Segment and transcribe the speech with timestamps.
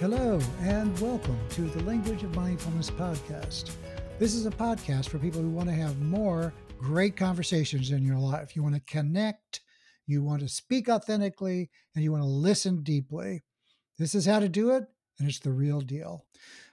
[0.00, 3.72] Hello, and welcome to the Language of Mindfulness podcast.
[4.20, 8.16] This is a podcast for people who want to have more great conversations in your
[8.16, 8.54] life.
[8.54, 9.60] You want to connect,
[10.06, 13.42] you want to speak authentically, and you want to listen deeply.
[13.98, 14.84] This is how to do it,
[15.18, 16.26] and it's the real deal.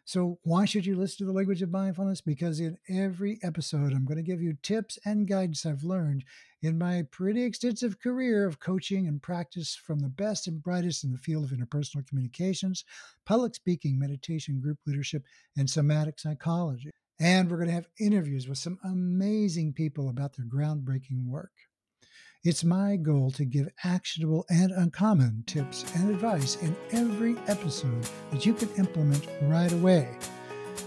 [0.08, 2.22] So, why should you listen to the language of mindfulness?
[2.22, 6.24] Because in every episode, I'm going to give you tips and guidance I've learned
[6.62, 11.12] in my pretty extensive career of coaching and practice from the best and brightest in
[11.12, 12.86] the field of interpersonal communications,
[13.26, 15.24] public speaking, meditation, group leadership,
[15.58, 16.92] and somatic psychology.
[17.20, 21.52] And we're going to have interviews with some amazing people about their groundbreaking work.
[22.46, 28.46] It's my goal to give actionable and uncommon tips and advice in every episode that
[28.46, 30.16] you can implement right away.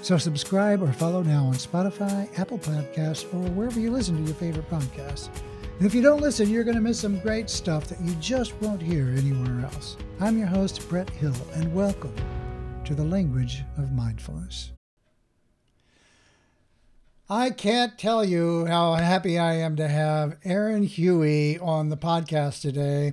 [0.00, 4.36] So subscribe or follow now on Spotify, Apple Podcasts, or wherever you listen to your
[4.36, 5.30] favorite podcasts.
[5.78, 8.54] And if you don't listen, you're going to miss some great stuff that you just
[8.60, 9.96] won't hear anywhere else.
[10.20, 12.14] I'm your host, Brett Hill, and welcome
[12.84, 14.70] to the language of mindfulness.
[17.30, 22.62] I can't tell you how happy I am to have Aaron Huey on the podcast
[22.62, 23.12] today.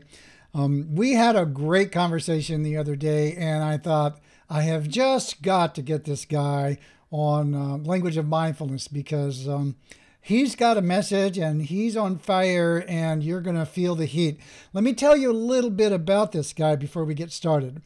[0.53, 5.41] Um, we had a great conversation the other day, and I thought I have just
[5.41, 6.77] got to get this guy
[7.11, 9.75] on uh, language of mindfulness because um,
[10.21, 14.39] he's got a message and he's on fire, and you're going to feel the heat.
[14.71, 17.81] Let me tell you a little bit about this guy before we get started.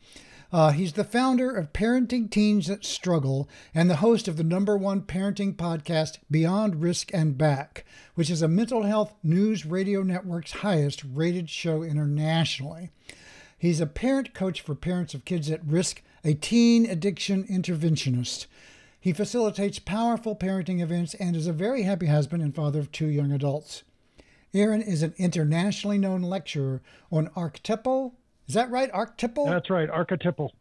[0.52, 4.76] Uh, he's the founder of Parenting Teens That Struggle and the host of the number
[4.76, 10.54] one parenting podcast, Beyond Risk and Back, which is a mental health news radio network's
[10.54, 12.90] highest rated show internationally.
[13.60, 18.48] He's a parent coach for parents of kids at risk, a teen addiction interventionist.
[19.00, 23.08] He facilitates powerful parenting events and is a very happy husband and father of two
[23.08, 23.84] young adults.
[24.52, 26.82] Aaron is an internationally known lecturer
[27.12, 28.16] on archetypal
[28.50, 28.90] is that right?
[28.92, 29.46] Archetypal?
[29.46, 29.90] That's right.
[29.90, 30.54] Archetypal.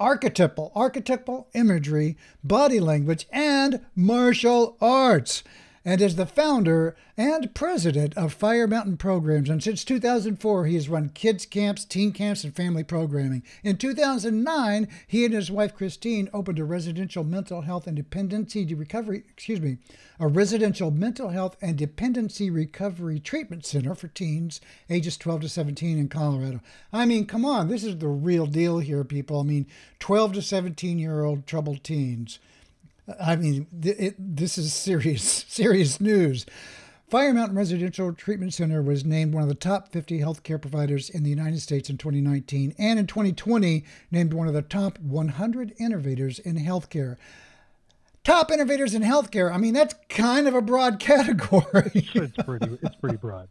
[0.00, 5.44] Archetypal, archetypal imagery, body language, and martial arts
[5.84, 9.50] and is the founder and president of Fire Mountain Programs.
[9.50, 13.42] And since 2004, he has run kids camps, teen camps, and family programming.
[13.62, 19.24] In 2009, he and his wife Christine opened a residential mental health and dependency recovery,
[19.30, 19.76] excuse me,
[20.18, 25.98] a residential mental health and dependency recovery treatment center for teens ages 12 to 17
[25.98, 26.60] in Colorado.
[26.92, 29.40] I mean, come on, this is the real deal here, people.
[29.40, 29.66] I mean,
[29.98, 32.38] 12 to 17 year old troubled teens.
[33.20, 36.46] I mean, it, this is serious, serious news.
[37.08, 41.22] Fire Mountain Residential Treatment Center was named one of the top 50 healthcare providers in
[41.22, 46.38] the United States in 2019, and in 2020 named one of the top 100 innovators
[46.38, 47.16] in healthcare.
[48.24, 49.52] Top innovators in healthcare.
[49.52, 51.90] I mean, that's kind of a broad category.
[51.94, 52.78] it's pretty.
[52.82, 53.48] It's pretty broad.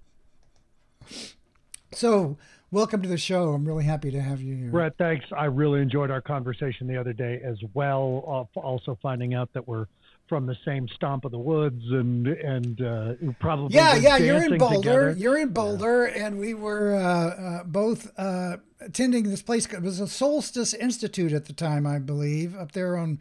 [1.93, 2.37] So,
[2.73, 3.53] welcome to the show.
[3.53, 4.71] I'm really happy to have you here.
[4.71, 5.25] Brett, thanks.
[5.37, 8.49] I really enjoyed our conversation the other day as well.
[8.55, 9.85] Uh, also finding out that we're
[10.27, 14.57] from the same stomp of the woods and and uh, probably yeah yeah you're in
[14.57, 14.77] Boulder
[15.09, 15.11] together.
[15.11, 16.25] you're in Boulder yeah.
[16.25, 21.33] and we were uh, uh, both uh, attending this place it was a Solstice Institute
[21.33, 23.19] at the time I believe up there on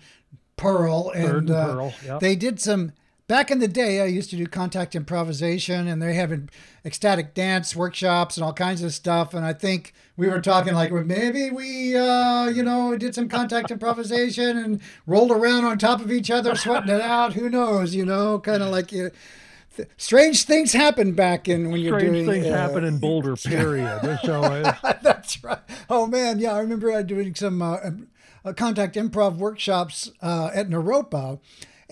[0.57, 2.21] Pearl and, uh, Pearl, yep.
[2.21, 2.93] they did some
[3.27, 6.51] back in the day, I used to do contact improvisation, and they're having
[6.85, 9.35] ecstatic dance workshops and all kinds of stuff.
[9.35, 13.71] And I think we were talking like maybe we, uh, you know, did some contact
[13.71, 17.35] improvisation and rolled around on top of each other, sweating it out.
[17.35, 17.95] Who knows?
[17.95, 19.11] You know, kind of like you.
[19.77, 22.25] Th- strange things happen back in when you're strange doing.
[22.27, 23.37] Strange things uh, happen in Boulder.
[23.43, 24.19] Period.
[24.23, 25.61] so uh, that's right.
[25.89, 27.79] Oh man, yeah, I remember I doing some uh,
[28.45, 31.41] uh contact improv workshops uh, at Naropa,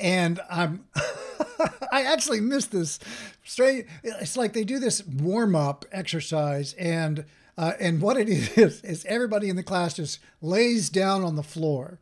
[0.01, 0.85] and I'm
[1.93, 2.99] I actually missed this.
[3.45, 7.25] Straight, it's like they do this warm up exercise, and
[7.59, 8.29] uh, and what it
[8.59, 11.99] is is everybody in the class just lays down on the floor,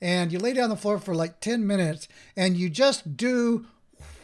[0.00, 3.66] and you lay down on the floor for like ten minutes, and you just do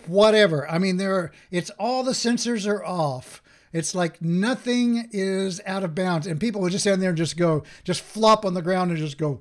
[0.06, 0.68] whatever.
[0.70, 3.42] I mean, there are, it's all the censors are off.
[3.72, 7.36] It's like nothing is out of bounds, and people would just stand there and just
[7.36, 9.40] go, just flop on the ground and just go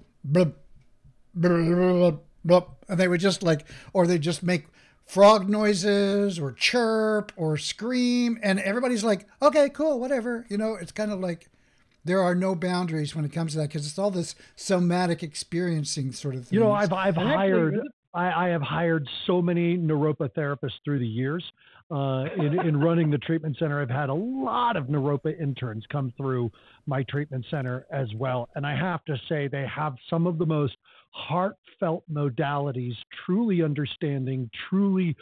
[2.45, 4.68] blub, and they would just like, or they just make
[5.06, 10.75] frog noises or chirp or scream and everybody's like okay cool whatever you know?
[10.75, 11.47] It's kind of like
[12.06, 16.12] there are no boundaries when it comes to that because it's all this somatic experiencing
[16.12, 17.80] sort of thing you know i've i've hired
[18.15, 21.44] I, I, have hired so many Naropa therapists through the years.
[21.91, 26.12] Uh, in, in running the treatment center, I've had a lot of Naropa interns come
[26.17, 26.51] through
[26.88, 28.50] my treatment center as well.
[28.56, 30.77] And I have to say, they have some of the most
[31.12, 32.95] heartfelt modalities,
[33.25, 35.15] truly understanding, truly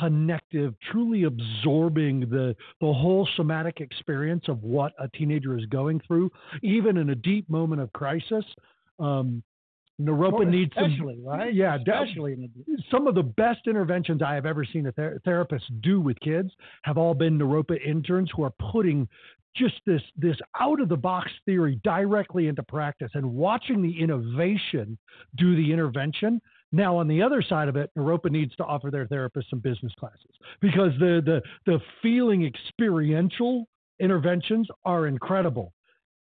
[0.00, 6.30] connective, truly absorbing the, the whole somatic experience of what a teenager is going through,
[6.62, 8.44] even in a deep moment of crisis.
[8.98, 9.42] Um,
[10.00, 11.54] Naropa well, needs some, right?
[11.54, 12.50] Yeah, especially
[12.90, 16.50] some of the best interventions I have ever seen a ther- therapist do with kids
[16.82, 19.08] have all been Naropa interns who are putting
[19.56, 24.98] just this this out of the box theory directly into practice and watching the innovation
[25.36, 26.42] do the intervention.
[26.72, 29.92] Now, on the other side of it, Naropa needs to offer their therapists some business
[29.98, 33.66] classes because the the the feeling experiential
[33.98, 35.72] interventions are incredible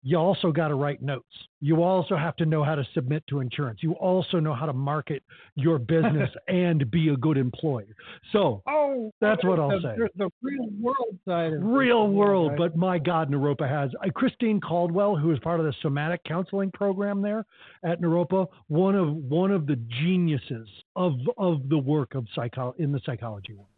[0.02, 1.26] you also got to write notes.
[1.60, 3.81] You also have to know how to submit to insurance.
[3.82, 5.22] You also know how to market
[5.54, 7.87] your business and be a good employee.
[8.32, 10.08] So oh, that's what I'll the, say.
[10.16, 11.52] The real world side.
[11.62, 12.58] real world, right?
[12.58, 16.72] but my God, Naropa has uh, Christine Caldwell, who is part of the somatic counseling
[16.72, 17.46] program there
[17.84, 22.90] at Naropa, one of one of the geniuses of of the work of psycho in
[22.90, 23.69] the psychology world.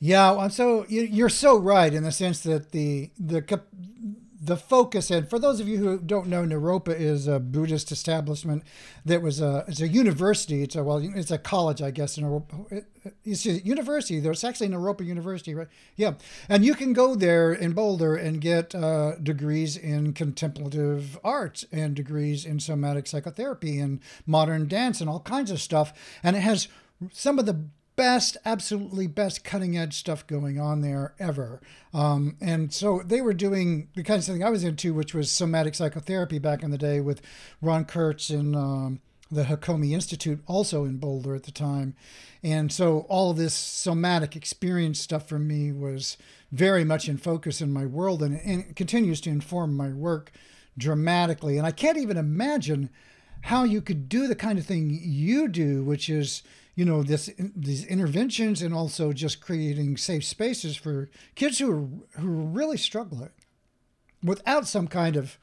[0.00, 3.42] Yeah, so you're so right in the sense that the the
[4.40, 8.62] the focus and for those of you who don't know naropa is a buddhist establishment
[9.04, 10.62] that was a it's a university.
[10.62, 12.42] It's a well it's a college i guess in
[13.24, 14.20] it's a university.
[14.20, 15.68] There's actually naropa university right?
[15.96, 16.14] Yeah.
[16.48, 21.94] And you can go there in boulder and get uh, degrees in contemplative arts and
[21.94, 25.92] degrees in somatic psychotherapy and modern dance and all kinds of stuff.
[26.22, 26.68] And it has
[27.12, 27.64] some of the
[27.98, 31.60] best, absolutely best cutting edge stuff going on there ever.
[31.92, 35.32] Um, and so they were doing the kind of thing I was into, which was
[35.32, 37.20] somatic psychotherapy back in the day with
[37.60, 39.00] Ron Kurtz and um,
[39.32, 41.96] the Hakomi Institute, also in Boulder at the time.
[42.40, 46.16] And so all this somatic experience stuff for me was
[46.52, 50.30] very much in focus in my world and, and it continues to inform my work
[50.78, 51.58] dramatically.
[51.58, 52.90] And I can't even imagine
[53.42, 56.44] how you could do the kind of thing you do, which is
[56.78, 62.20] you know this these interventions and also just creating safe spaces for kids who are
[62.20, 63.30] who are really struggling
[64.22, 65.38] without some kind of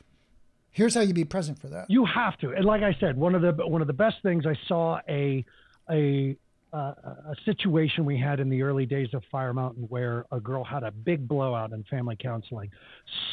[0.71, 3.35] here's how you be present for that you have to and like i said one
[3.35, 5.43] of the one of the best things i saw a
[5.91, 6.37] a
[6.73, 10.61] uh, a situation we had in the early days of Fire Mountain where a girl
[10.61, 12.69] had a big blowout in family counseling,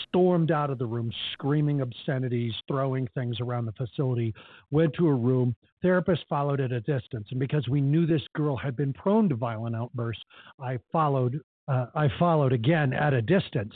[0.04, 4.32] stormed out of the room screaming obscenities, throwing things around the facility,
[4.70, 5.56] went to a room.
[5.82, 7.26] Therapist followed at a distance.
[7.30, 10.22] And because we knew this girl had been prone to violent outbursts,
[10.60, 13.72] I followed uh, I followed again at a distance,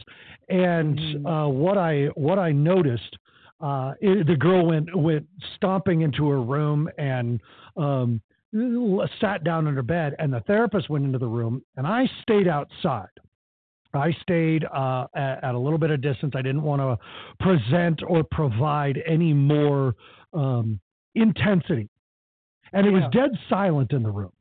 [0.49, 1.47] and mm.
[1.47, 3.17] uh, what I what I noticed,
[3.61, 7.41] uh, it, the girl went went stomping into her room and
[7.77, 8.21] um,
[9.21, 12.49] sat down in her bed, and the therapist went into the room, and I stayed
[12.49, 13.09] outside.
[13.95, 16.35] I stayed uh, at, at, a little bit of distance.
[16.37, 16.99] I didn't want to
[17.43, 19.95] present or provide any more
[20.35, 20.81] um,
[21.15, 21.89] intensity,
[22.77, 24.33] and it was dead silent in the room.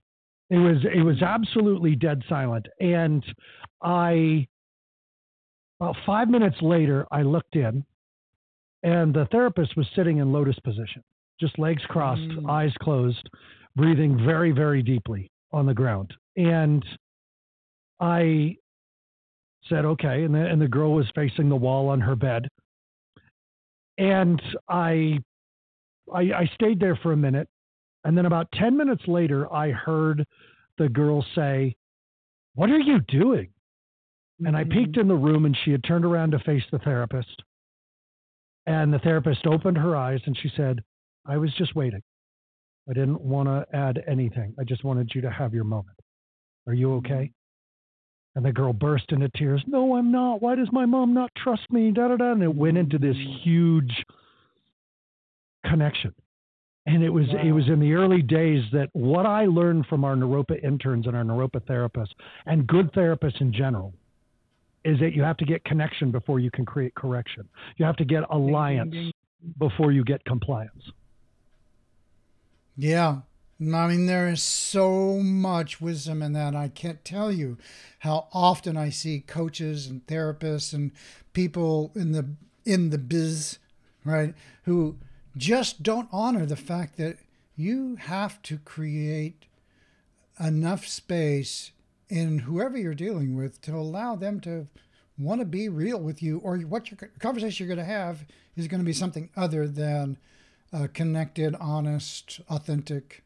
[0.49, 3.23] It was it was absolutely dead silent, and
[3.81, 4.47] I
[5.79, 7.83] about five minutes later I looked in,
[8.83, 11.03] and the therapist was sitting in lotus position,
[11.39, 12.49] just legs crossed, mm.
[12.49, 13.29] eyes closed,
[13.75, 16.13] breathing very, very deeply on the ground.
[16.37, 16.83] And
[17.99, 18.55] I
[19.69, 20.23] said, okay.
[20.23, 22.47] And the, and the girl was facing the wall on her bed.
[23.97, 25.19] And I,
[26.13, 27.47] I, I stayed there for a minute.
[28.06, 30.26] And then about 10 minutes later, I heard
[30.78, 31.76] the girl say,
[32.54, 33.50] What are you doing?
[34.45, 35.02] And I peeked mm-hmm.
[35.02, 37.42] in the room and she had turned around to face the therapist.
[38.68, 40.83] And the therapist opened her eyes and she said,
[41.26, 42.02] I was just waiting.
[42.88, 44.54] I didn't want to add anything.
[44.59, 45.97] I just wanted you to have your moment.
[46.68, 47.06] Are you mm-hmm.
[47.07, 47.31] okay?
[48.35, 49.64] And the girl burst into tears.
[49.66, 50.42] No, I'm not.
[50.42, 51.92] Why does my mom not trust me?
[51.92, 52.33] Da da da.
[52.33, 53.38] And it went into this mm-hmm.
[53.44, 54.06] huge
[55.66, 56.14] connection.
[56.87, 57.42] And it was wow.
[57.44, 61.15] it was in the early days that what I learned from our Naropa interns and
[61.15, 62.13] our Naropa therapists
[62.45, 63.94] and good therapists in general
[64.83, 67.49] is that you have to get connection before you can create correction.
[67.77, 69.11] You have to get alliance
[69.57, 70.92] before you get compliance.
[72.77, 73.21] Yeah.
[73.59, 76.56] I mean, there is so much wisdom in that.
[76.56, 77.57] I can't tell you
[77.99, 80.92] how often I see coaches and therapists and
[81.33, 82.30] people in the
[82.65, 83.59] in the biz,
[84.04, 84.97] right, who
[85.37, 87.18] just don't honor the fact that
[87.56, 89.45] you have to create
[90.39, 91.71] enough space
[92.09, 94.68] in whoever you're dealing with to allow them to
[95.18, 98.25] want to be real with you, or what your conversation you're going to have
[98.56, 100.18] is going to be something other than
[100.73, 103.23] uh, connected, honest, authentic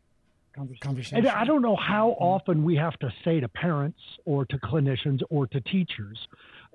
[0.81, 1.17] conversation.
[1.17, 5.21] And I don't know how often we have to say to parents or to clinicians
[5.29, 6.27] or to teachers,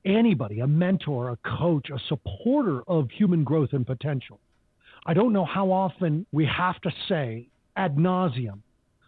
[0.04, 4.40] anybody, a mentor, a coach, a supporter of human growth and potential.
[5.06, 8.60] I don't know how often we have to say ad nauseum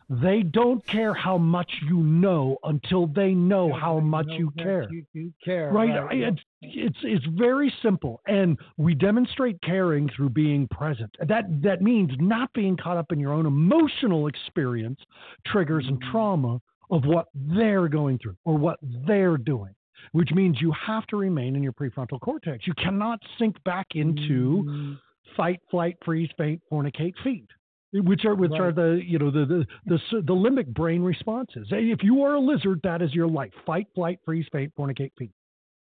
[0.09, 4.53] They don't care how much you know until they know how they much know you
[4.57, 4.89] care.
[4.91, 5.73] You do care.
[5.73, 6.01] Right?
[6.05, 6.19] right.
[6.21, 11.13] It's, it's it's very simple, and we demonstrate caring through being present.
[11.27, 15.01] That that means not being caught up in your own emotional experience,
[15.47, 16.11] triggers, and Mm-hmm.
[16.13, 16.61] trauma
[16.91, 19.75] of what they're going through or what they're doing.
[20.13, 22.67] Which means you have to remain in your prefrontal cortex.
[22.67, 24.99] You cannot sink back into Mm,
[25.37, 27.47] fight, flight, freeze, faint, fornicate, feed,
[27.93, 31.69] which are which are the you know the, the the the limbic brain responses.
[31.71, 35.33] If you are a lizard, that is your life: fight, flight, freeze, faint, fornicate, feed.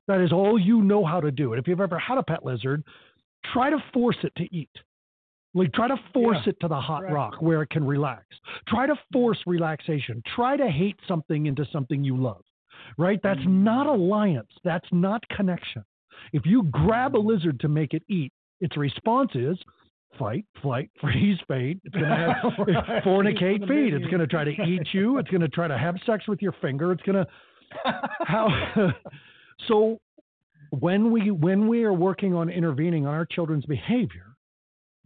[0.08, 1.54] That is all you know how to do.
[1.54, 2.84] And if you've ever had a pet lizard,
[3.54, 4.70] try to force it to eat.
[5.56, 6.50] Like try to force Yeah.
[6.50, 7.14] it to the hot Right.
[7.14, 8.26] rock where it can relax.
[8.68, 10.22] Try to force relaxation.
[10.36, 12.44] Try to hate something into something you love.
[12.98, 13.22] Right?
[13.22, 13.64] That's Mm.
[13.64, 14.52] not alliance.
[14.64, 15.86] That's not connection.
[16.34, 18.34] If you grab a lizard to make it eat,
[18.64, 19.58] its response is
[20.18, 21.82] fight, flight, freeze, faint.
[21.86, 23.04] It's going to have Right.
[23.04, 23.94] fornicate, It's feed.
[23.94, 25.18] It's going to try to eat you.
[25.20, 26.92] It's going to try to have sex with your finger.
[26.92, 27.28] It's going to
[28.26, 28.48] how.
[29.68, 30.00] so
[30.80, 34.28] when we when we are working on intervening on our children's behavior,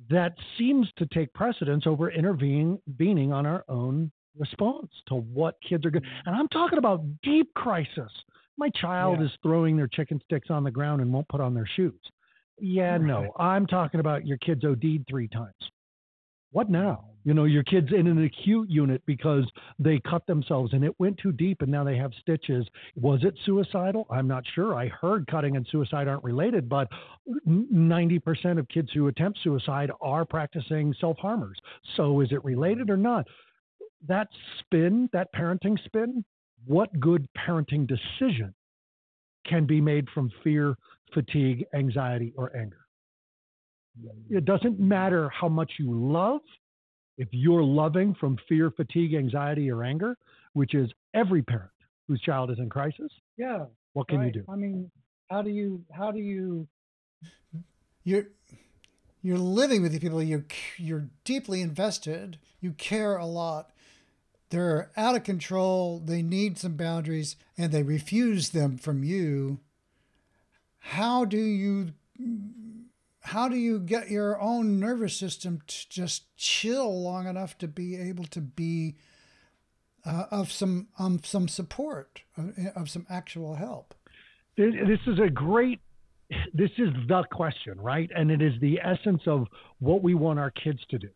[0.10, 5.86] that seems to take precedence over intervening intervening on our own response to what kids
[5.86, 6.04] are good.
[6.04, 6.08] Mm.
[6.28, 8.12] And I'm talking about deep crisis.
[8.58, 9.26] My child Yeah.
[9.26, 12.00] is throwing their chicken sticks on the ground and won't put on their shoes.
[12.60, 13.32] Yeah, no.
[13.38, 15.54] I'm talking about your kids OD'd three times.
[16.52, 17.06] What now?
[17.24, 19.44] You know, your kid's in an acute unit because
[19.80, 22.66] they cut themselves and it went too deep and now they have stitches.
[22.96, 24.08] Was it suicidal?
[24.10, 24.74] I'm not sure.
[24.76, 26.88] I heard cutting and suicide aren't related, but
[27.46, 31.60] 90% of kids who attempt suicide are practicing self harmers.
[31.98, 33.28] So is it related or not?
[34.08, 36.24] That spin, that parenting spin,
[36.66, 38.54] what good parenting decision
[39.46, 40.78] can be made from fear,
[41.14, 42.86] fatigue, anxiety, or anger?
[44.00, 44.38] Mm-hmm.
[44.38, 46.42] It doesn't matter how much you love.
[47.18, 50.18] If you're loving from fear, fatigue, anxiety, or anger,
[50.54, 51.72] which is every parent
[52.08, 53.66] whose child is in crisis, yeah.
[53.94, 54.28] what can right.
[54.28, 54.46] you do?
[54.50, 54.92] I mean,
[55.32, 56.68] how do you how do you
[58.04, 58.28] You're
[59.22, 60.22] you're living with these people.
[60.24, 60.46] You're
[60.78, 62.38] you're deeply invested.
[62.62, 63.72] You care a lot.
[64.50, 66.00] They're out of control.
[66.00, 69.60] They need some boundaries, and they refuse them from you.
[70.88, 71.92] How do you
[73.20, 77.98] how do you get your own nervous system to just chill long enough to be
[77.98, 78.96] able to be
[80.06, 83.96] uh, of some um, some support of, of some actual help?
[84.56, 85.82] This this is a great,
[86.54, 88.10] this is the question, right?
[88.16, 89.48] And it is the essence of
[89.80, 91.10] what we want our kids to do.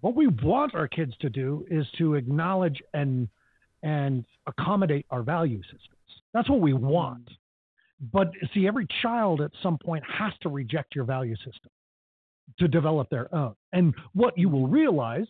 [0.00, 3.28] What we want our kids to do is to acknowledge and
[3.82, 6.22] and accommodate our value systems.
[6.32, 7.28] That's what we want.
[8.12, 11.70] But see, every child at some point has to reject your value system
[12.58, 13.54] to develop their own.
[13.72, 15.26] And what you will realize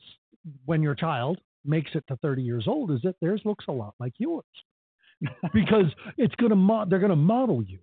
[0.64, 3.94] when your child makes it to 30 years old is that theirs looks a lot
[3.98, 4.44] like yours
[5.54, 5.86] because
[6.18, 7.78] it's going to mo- they're going to model you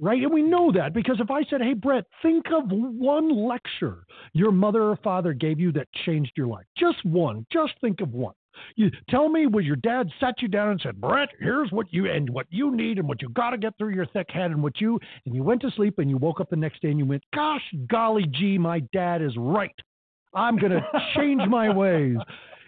[0.00, 0.22] right?
[0.22, 4.50] And we know that because if i said hey brett think of one lecture your
[4.50, 6.66] mother or father gave you that changed your life.
[6.76, 7.46] Just one.
[7.52, 8.34] Just think of one.
[8.76, 12.10] You tell me was your dad sat you down and said brett here's what you
[12.10, 14.62] and what you need and what you got to get through your thick head and
[14.62, 16.98] what you and you went to sleep and you woke up the next day and
[16.98, 19.74] you went gosh golly gee my dad is right.
[20.34, 20.82] I'm going to
[21.16, 22.16] change my ways.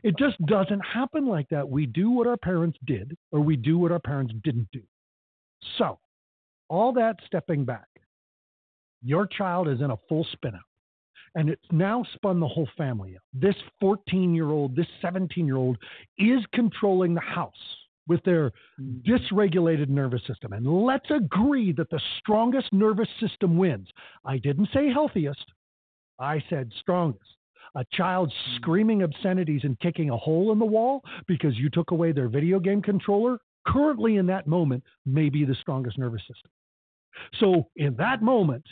[0.03, 1.69] It just doesn't happen like that.
[1.69, 4.83] We do what our parents did, or we do what our parents didn't do.
[5.79, 5.99] So,
[6.73, 7.87] all that stepping back,
[9.02, 10.61] your child is in a full spin out,
[11.35, 13.23] and it's now spun the whole family out.
[13.35, 15.76] This 14 year old, this 17 year old
[16.19, 17.52] is controlling the house
[18.09, 18.50] with their
[18.81, 19.02] mm.
[19.07, 20.55] dysregulated nervous system.
[20.55, 23.88] And let's agree that the strongest nervous system wins.
[24.25, 25.45] I didn't say healthiest,
[26.19, 27.29] I said strongest
[27.75, 28.57] a child mm.
[28.57, 32.59] screaming obscenities and kicking a hole in the wall because you took away their video
[32.59, 36.50] game controller, currently in that moment, may be the strongest nervous system.
[37.40, 38.64] So, in that moment,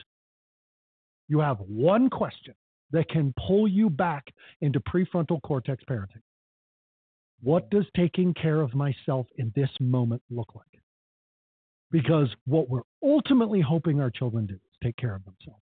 [1.28, 2.54] you have one question
[2.92, 4.26] that can pull you back
[4.60, 6.22] into prefrontal cortex parenting.
[7.42, 10.66] What does taking care of myself in this moment look like?
[11.90, 15.62] Because what we're ultimately hoping our children do is take care of themselves.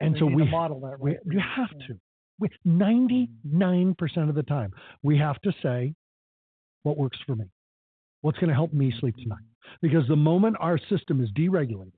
[0.00, 1.20] And we so we model that we, right?
[1.26, 1.98] you have to.
[2.38, 3.28] We, 99%
[4.28, 5.94] of the time, we have to say
[6.84, 7.44] what works for me.
[8.22, 9.38] What's going to help me sleep tonight?
[9.80, 11.92] Because the moment our system is deregulated,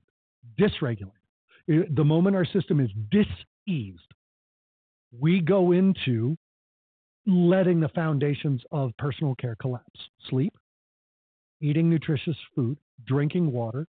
[0.59, 3.99] dysregulated, the moment our system is diseased,
[5.19, 6.37] we go into
[7.25, 9.99] letting the foundations of personal care collapse.
[10.29, 10.53] Sleep,
[11.61, 13.87] eating nutritious food, drinking water,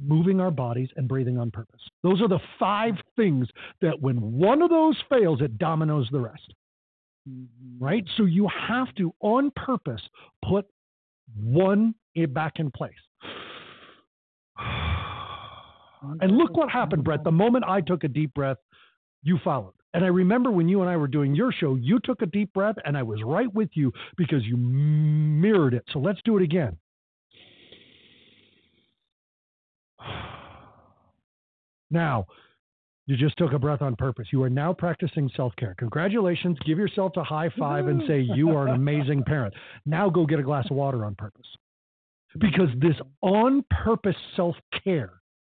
[0.00, 1.80] moving our bodies, and breathing on purpose.
[2.02, 3.48] Those are the five things
[3.80, 6.54] that when one of those fails, it dominoes the rest.
[7.28, 7.82] Mm-hmm.
[7.82, 8.04] right?
[8.18, 10.02] So you have to, on purpose,
[10.46, 10.66] put
[11.36, 12.92] one it back in place.
[16.20, 17.24] And look what happened, Brett.
[17.24, 18.58] The moment I took a deep breath,
[19.22, 19.72] you followed.
[19.94, 22.52] And I remember when you and I were doing your show, you took a deep
[22.52, 25.84] breath, and I was right with you because you mirrored it.
[25.92, 26.76] So let's do it again.
[31.90, 32.26] Now,
[33.06, 34.28] you just took a breath on purpose.
[34.32, 35.74] You are now practicing self care.
[35.78, 36.58] Congratulations.
[36.64, 39.54] Give yourself a high five and say, You are an amazing parent.
[39.84, 41.46] Now go get a glass of water on purpose.
[42.38, 45.12] Because this on purpose self care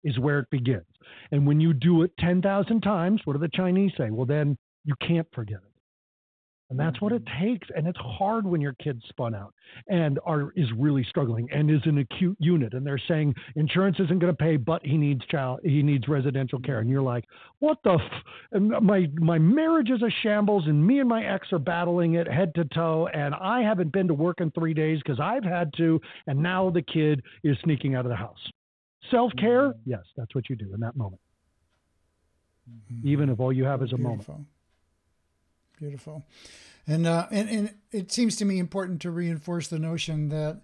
[0.02, 0.86] is where it begins.
[1.30, 4.10] And when you do it 10,000 times, what do the Chinese say?
[4.10, 5.74] Well, then you can't forget it.
[6.71, 7.68] And that's what it takes.
[7.76, 9.52] And it's hard when your kid's spun out
[9.88, 12.73] and are is really struggling and is an acute unit.
[12.73, 16.59] And they're saying insurance isn't going to pay, but he needs child he needs residential
[16.59, 16.80] care.
[16.80, 17.26] And you're like,
[17.59, 18.23] what the f-?
[18.52, 22.26] And my my marriage is a shambles, and me and my ex are battling it
[22.26, 23.09] head to toe.
[23.12, 26.00] And I haven't been to work in three days because I've had to.
[26.26, 28.40] And now the kid is sneaking out of the house.
[29.11, 29.90] Self care, Mm-hmm.
[29.90, 31.21] yes, that's what you do in that moment.
[33.04, 34.26] Even if all you have is a moment.
[35.78, 36.25] Beautiful.
[36.87, 40.61] And, uh, and and it seems to me important to reinforce the notion that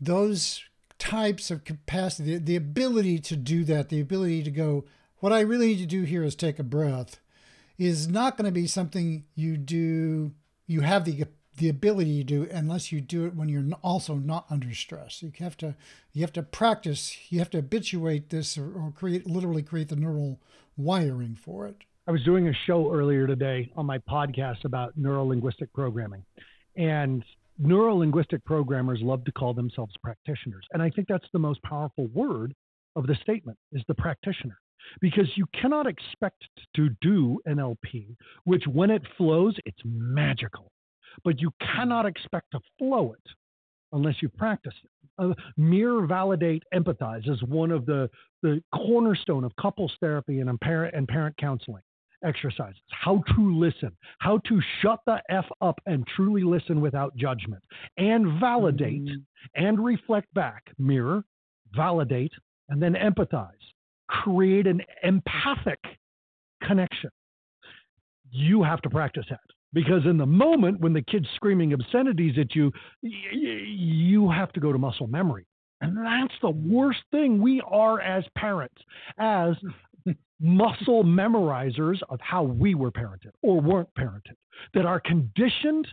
[0.00, 0.62] those
[0.98, 4.84] types of capacity, the, the ability to do that, the ability to go,
[5.18, 7.20] what I really need to do here is take a breath,
[7.78, 10.32] is not going to be something you do,
[10.66, 11.26] you have the
[11.56, 15.22] the ability to do unless you do it when you're also not under stress.
[15.22, 15.74] You have to
[16.12, 19.96] you have to practice, you have to habituate this or, or create literally create the
[19.96, 20.38] neural
[20.76, 21.84] wiring for it.
[22.08, 26.24] I was doing a show earlier today on my podcast about neuro linguistic programming.
[26.76, 27.24] And
[27.58, 30.64] neuro linguistic programmers love to call themselves practitioners.
[30.72, 32.54] And I think that's the most powerful word
[32.94, 34.56] of the statement is the practitioner.
[35.00, 36.44] Because you cannot expect
[36.76, 40.70] to do NLP, which when it flows, it's magical.
[41.24, 43.32] But you cannot expect to flow it
[43.90, 44.90] unless you practice it.
[45.18, 48.08] Uh, mirror, validate, empathize is one of the,
[48.44, 51.82] the cornerstone of couples therapy and parent and parent counseling
[52.26, 52.80] exercises.
[52.90, 57.62] How to listen, how to shut the F up and truly listen without judgment,
[57.96, 59.22] and validate mm.
[59.54, 61.24] and reflect back, mirror,
[61.74, 62.32] validate,
[62.68, 63.50] and then empathize.
[64.08, 65.80] Create an empathic
[66.62, 67.10] connection.
[68.30, 69.40] You have to practice that
[69.72, 74.72] because in the moment when the kid's screaming obscenities at you, you have to go
[74.72, 75.46] to muscle memory.
[75.80, 78.80] And that's the worst thing we are as parents,
[79.18, 79.72] as mm.
[80.40, 84.36] Muscle memorizers of how we were parented or weren't parented,
[84.74, 85.86] that our conditioned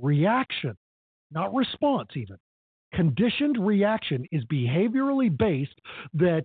[0.00, 0.76] reaction,
[1.30, 2.36] not response even,
[2.94, 5.78] conditioned reaction is behaviorally based
[6.14, 6.44] that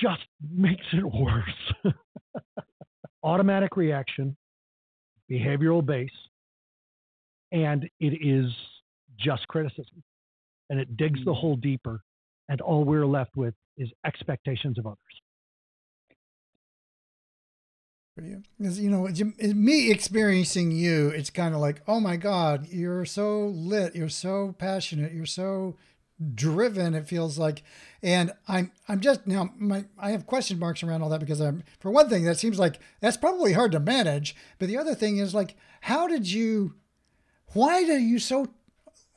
[0.00, 0.22] just
[0.52, 1.94] makes it worse.
[3.22, 4.36] Automatic reaction,
[5.30, 6.10] behavioral base,
[7.52, 8.50] and it is
[9.18, 10.02] just criticism.
[10.70, 11.38] And it digs the hmm.
[11.38, 12.00] hole deeper,
[12.50, 14.98] and all we're left with is expectations of others.
[18.22, 18.42] you.
[18.58, 23.04] You know, it's eh, me experiencing you, it's kind of like, oh my God, you're
[23.04, 25.76] so lit, you're so passionate, you're so
[26.34, 26.94] driven.
[26.94, 27.62] It feels like,
[28.02, 31.62] and I'm, I'm just now, my, I have question marks around all that because I'm,
[31.78, 34.36] for one thing, that seems like that's probably hard to manage.
[34.58, 36.74] But the other thing is like, how did you,
[37.52, 38.48] why are you so,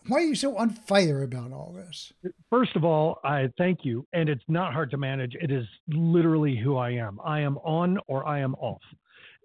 [0.07, 2.11] why are you so on fire about all this?
[2.49, 4.05] First of all, I thank you.
[4.13, 5.35] And it's not hard to manage.
[5.35, 7.19] It is literally who I am.
[7.23, 8.81] I am on or I am off.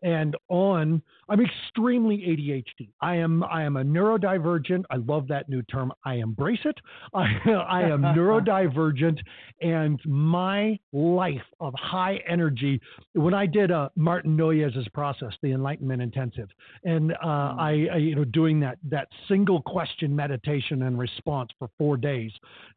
[0.02, 2.88] And on, I'm extremely ADHD.
[3.00, 4.84] I am I am a neurodivergent.
[4.90, 5.92] I love that new term.
[6.04, 6.78] I embrace it.
[7.14, 7.26] I,
[7.68, 9.18] I am neurodivergent,
[9.60, 12.80] and my life of high energy.
[13.12, 16.48] When I did uh, Martin Noyes's process, the Enlightenment Intensive,
[16.84, 17.16] and uh,
[17.58, 22.32] I, I you know doing that that single question meditation and response for four days,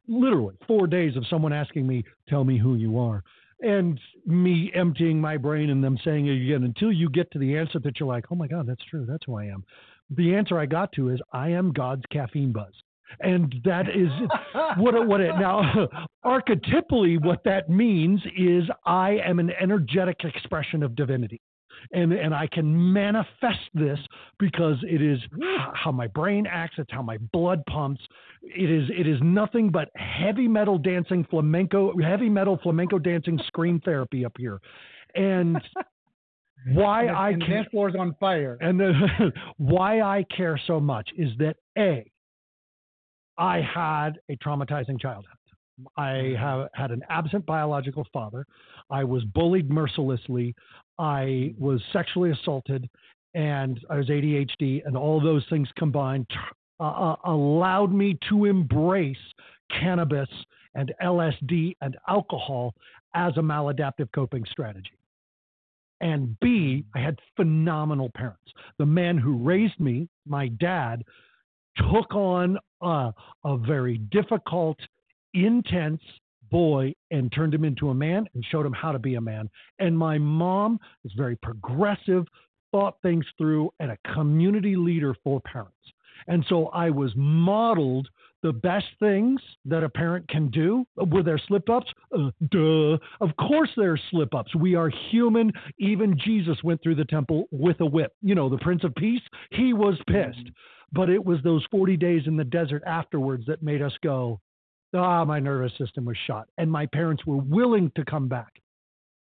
[0.08, 3.24] literally four days of someone asking me, "Tell me who you are."
[3.62, 7.58] And me emptying my brain and them saying it again until you get to the
[7.58, 9.06] answer that you're like, oh my God, that's true.
[9.08, 9.63] That's who I am.
[10.10, 12.74] The answer I got to is I am God's caffeine buzz.
[13.19, 14.10] And that is
[14.78, 15.88] what, what it now
[16.26, 21.41] archetypally what that means is I am an energetic expression of divinity.
[21.91, 24.00] And, and I can manifest this
[24.39, 25.20] because it is
[25.74, 26.76] how my brain acts.
[26.78, 28.02] It's how my blood pumps.
[28.44, 33.80] It is it is nothing but heavy metal dancing flamenco, heavy metal flamenco dancing scream
[33.84, 34.60] therapy up here,
[35.15, 35.62] and
[36.74, 38.58] why and, I and can dance floor's on fire.
[38.62, 42.10] and the, why I care so much is that a
[43.38, 45.36] I had a traumatizing childhood.
[45.98, 46.36] I mm-hmm.
[46.36, 48.46] have had an absent biological father.
[48.91, 50.54] I was bullied mercilessly.
[50.99, 52.88] I was sexually assaulted,
[53.34, 56.27] and I was ADHD, and all those things combined
[56.80, 59.17] uh, uh, allowed me to embrace
[59.80, 60.30] cannabis
[60.75, 62.73] and LSD and alcohol
[63.15, 64.97] as a maladaptive coping strategy.
[66.01, 68.51] And B, I had phenomenal parents.
[68.80, 71.04] The man who raised me, my dad,
[71.77, 73.13] took on a,
[73.45, 74.77] a very difficult,
[75.34, 76.01] intense
[76.52, 79.50] boy and turned him into a man and showed him how to be a man.
[79.80, 82.26] And my mom is very progressive,
[82.72, 85.76] thought things through, and a community leader for parents.
[86.28, 88.08] And so I was modeled
[88.44, 90.86] the best things that a parent can do.
[90.96, 91.92] Were there slip ups?
[92.16, 92.98] Uh, duh.
[93.20, 94.56] Of course there are slip ups.
[94.56, 95.52] We are human.
[95.80, 98.14] Even Jesus went through the temple with a whip.
[98.22, 100.50] You know, the Prince of Peace, he was pissed.
[100.92, 104.42] But it was those 40 days in the desert afterwards that made us go,
[104.93, 106.47] ah, my nervous system was shot.
[106.58, 108.62] And my parents were willing to come back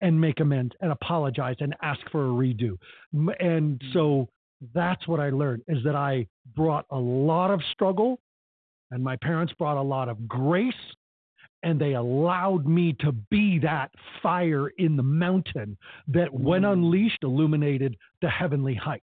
[0.00, 2.78] and make amends and apologize and ask for a redo.
[3.40, 4.28] And so
[4.74, 8.18] that's what I learned is that I brought a lot of struggle
[8.90, 10.74] and my parents brought a lot of grace
[11.64, 13.90] and they allowed me to be that
[14.22, 15.76] fire in the mountain
[16.06, 16.72] that when mm.
[16.72, 19.04] unleashed illuminated the heavenly heights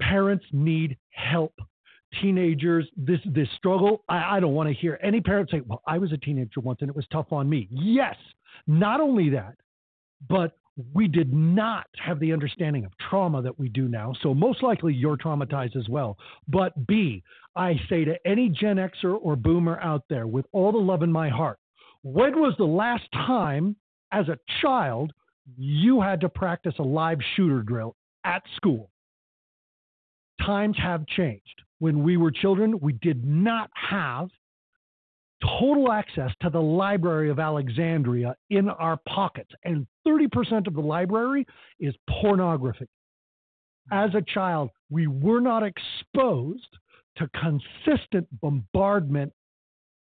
[0.00, 1.54] parents need help
[2.20, 5.98] teenagers this this struggle i, I don't want to hear any parent say well i
[5.98, 8.16] was a teenager once and it was tough on me yes
[8.66, 9.56] not only that
[10.28, 10.56] but
[10.92, 14.12] we did not have the understanding of trauma that we do now.
[14.22, 16.18] So, most likely you're traumatized as well.
[16.48, 17.22] But B,
[17.54, 21.10] I say to any Gen Xer or boomer out there with all the love in
[21.10, 21.58] my heart,
[22.02, 23.76] when was the last time
[24.12, 25.12] as a child
[25.56, 28.90] you had to practice a live shooter drill at school?
[30.44, 31.62] Times have changed.
[31.78, 34.28] When we were children, we did not have
[35.42, 39.50] total access to the Library of Alexandria in our pockets.
[39.64, 41.46] And 30% of the library
[41.78, 42.88] is pornography.
[43.92, 46.68] As a child, we were not exposed
[47.16, 49.32] to consistent bombardment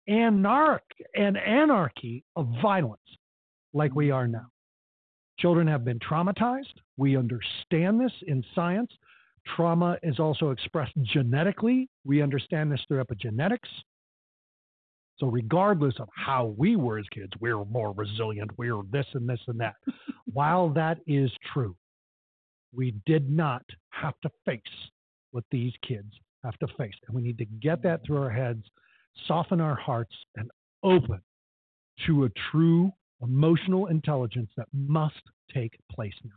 [0.07, 0.81] anarch-
[1.15, 3.01] and anarchy of violence
[3.73, 4.47] like we are now.
[5.39, 6.73] Children have been traumatized.
[6.97, 8.91] We understand this in science.
[9.55, 11.89] Trauma is also expressed genetically.
[12.05, 13.69] We understand this through epigenetics.
[15.17, 19.41] So regardless of how we were as kids, we're more resilient, we're this and this
[19.47, 19.75] and that.
[20.33, 21.75] While that is true,
[22.73, 24.61] we did not have to face
[25.31, 26.93] what these kids have to face.
[27.07, 28.63] And we need to get that through our heads,
[29.27, 30.49] soften our hearts, and
[30.83, 31.21] open
[32.07, 35.21] to a true emotional intelligence that must
[35.53, 36.31] take place now.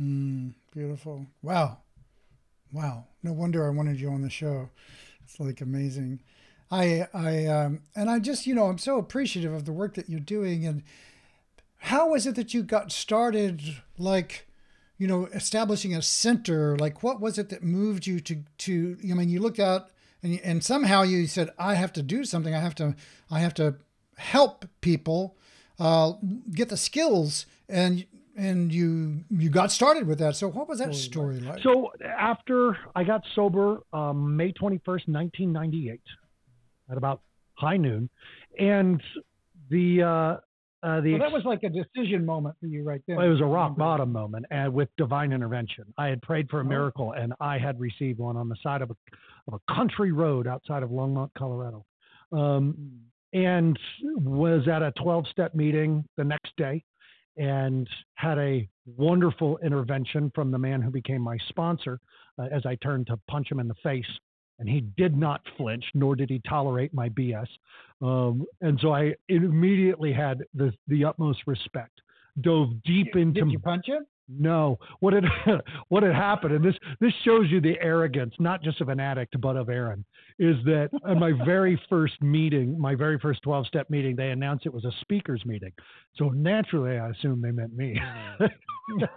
[0.00, 1.26] Mm, beautiful.
[1.42, 1.78] Wow.
[2.72, 3.06] Wow.
[3.22, 4.70] No wonder I wanted you on the show.
[5.22, 6.20] It's like amazing.
[6.70, 10.08] I, I, um, and I just, you know, I'm so appreciative of the work that
[10.08, 10.66] you're doing.
[10.66, 10.82] And
[11.76, 13.62] how was it that you got started,
[13.98, 14.48] like,
[14.98, 16.76] you know, establishing a center?
[16.76, 19.90] Like, what was it that moved you to, to, I mean, you looked out
[20.22, 22.54] and, and somehow you said, I have to do something.
[22.54, 22.96] I have to,
[23.30, 23.76] I have to
[24.16, 25.36] help people
[25.78, 26.14] uh,
[26.52, 30.36] get the skills and and you you got started with that.
[30.36, 31.62] So what was that story like?
[31.62, 36.02] So after I got sober, um, May twenty first, nineteen ninety eight,
[36.90, 37.20] at about
[37.54, 38.10] high noon,
[38.58, 39.00] and
[39.70, 43.22] the uh, uh, the well, that was like a decision moment for you right there.
[43.22, 46.64] It was a rock bottom moment, and with divine intervention, I had prayed for a
[46.64, 46.68] oh.
[46.68, 48.96] miracle, and I had received one on the side of a
[49.46, 51.84] of a country road outside of Longmont, Colorado,
[52.32, 52.74] um,
[53.32, 53.38] hmm.
[53.38, 53.78] and
[54.16, 56.82] was at a twelve step meeting the next day,
[57.36, 62.00] and had a wonderful intervention from the man who became my sponsor
[62.38, 64.06] uh, as I turned to punch him in the face
[64.58, 67.48] and he did not flinch, nor did he tolerate my BS.
[68.00, 72.00] Um, and so I immediately had the the utmost respect.
[72.40, 73.40] Dove deep did, into.
[73.40, 74.06] Did you punch him?
[74.28, 74.78] No.
[75.00, 75.24] What had
[75.88, 79.38] what had happened, and this this shows you the arrogance, not just of an addict,
[79.40, 80.04] but of Aaron,
[80.38, 84.66] is that in my very first meeting, my very first twelve step meeting, they announced
[84.66, 85.72] it was a speakers meeting.
[86.16, 88.00] So naturally, I assumed they meant me.
[88.40, 89.08] Mm.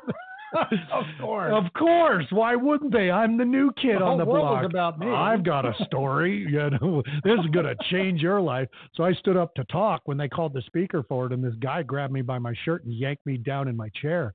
[0.91, 1.53] of course.
[1.53, 2.25] Of course.
[2.29, 3.09] Why wouldn't they?
[3.11, 4.65] I'm the new kid the on the block.
[4.65, 5.07] about me.
[5.07, 6.45] I've got a story.
[6.49, 8.67] You know, this is going to change your life.
[8.95, 11.55] So I stood up to talk when they called the speaker for it, and this
[11.59, 14.33] guy grabbed me by my shirt and yanked me down in my chair.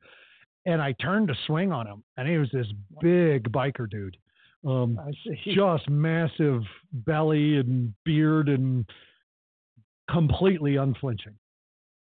[0.65, 2.69] And I turned to swing on him, and he was this
[3.01, 4.17] big biker dude,
[4.67, 4.99] um,
[5.45, 8.85] just massive belly and beard and
[10.09, 11.35] completely unflinching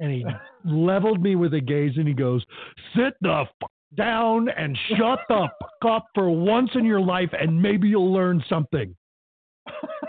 [0.00, 0.24] and he
[0.64, 2.44] leveled me with a gaze and he goes,
[2.96, 7.60] "Sit the fuck down and shut the fuck up for once in your life, and
[7.60, 8.96] maybe you'll learn something.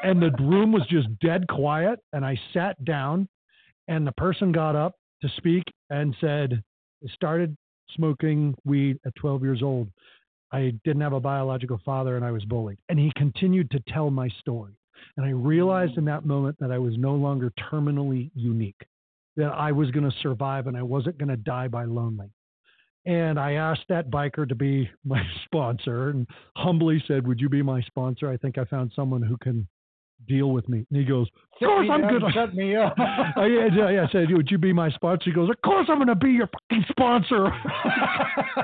[0.03, 1.99] and the room was just dead quiet.
[2.13, 3.27] And I sat down,
[3.87, 6.63] and the person got up to speak and said,
[7.13, 7.55] started
[7.95, 9.89] smoking weed at 12 years old.
[10.51, 12.77] I didn't have a biological father and I was bullied.
[12.89, 14.73] And he continued to tell my story.
[15.17, 18.81] And I realized in that moment that I was no longer terminally unique,
[19.37, 22.29] that I was going to survive and I wasn't going to die by lonely.
[23.05, 27.61] And I asked that biker to be my sponsor and humbly said, Would you be
[27.61, 28.29] my sponsor?
[28.29, 29.67] I think I found someone who can
[30.27, 30.85] deal with me.
[30.89, 32.23] And he goes, Of course I'm good.
[32.33, 32.95] Shut me up.
[33.37, 33.47] Oh, I,
[33.91, 35.23] yeah, I said, Would you be my sponsor?
[35.25, 37.49] He goes, Of course I'm going to be your fucking sponsor.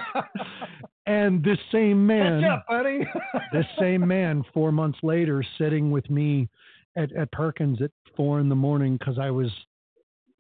[1.06, 3.00] and this same man, up, buddy.
[3.54, 6.50] this same man, four months later, sitting with me
[6.96, 9.52] at, at Perkins at four in the morning because I was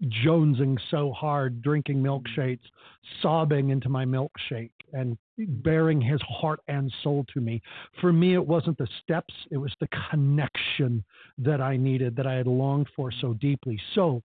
[0.03, 2.23] jonesing so hard, drinking mm.
[2.37, 2.59] milkshakes,
[3.21, 7.61] sobbing into my milkshake, and bearing his heart and soul to me.
[8.01, 11.03] For me, it wasn't the steps, it was the connection
[11.37, 13.79] that I needed, that I had longed for so deeply.
[13.95, 14.21] So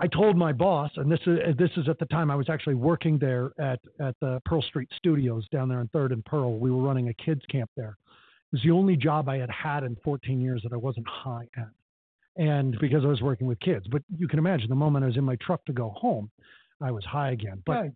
[0.00, 2.74] I told my boss, and this is this is at the time I was actually
[2.74, 6.58] working there at at the Pearl Street Studios down there in Third and Pearl.
[6.58, 7.96] We were running a kids camp there.
[8.52, 11.46] It was the only job I had had in 14 years that I wasn't high
[11.56, 11.68] at
[12.40, 13.86] and because I was working with kids.
[13.86, 16.30] But you can imagine the moment I was in my truck to go home,
[16.80, 17.62] I was high again.
[17.66, 17.92] But Right.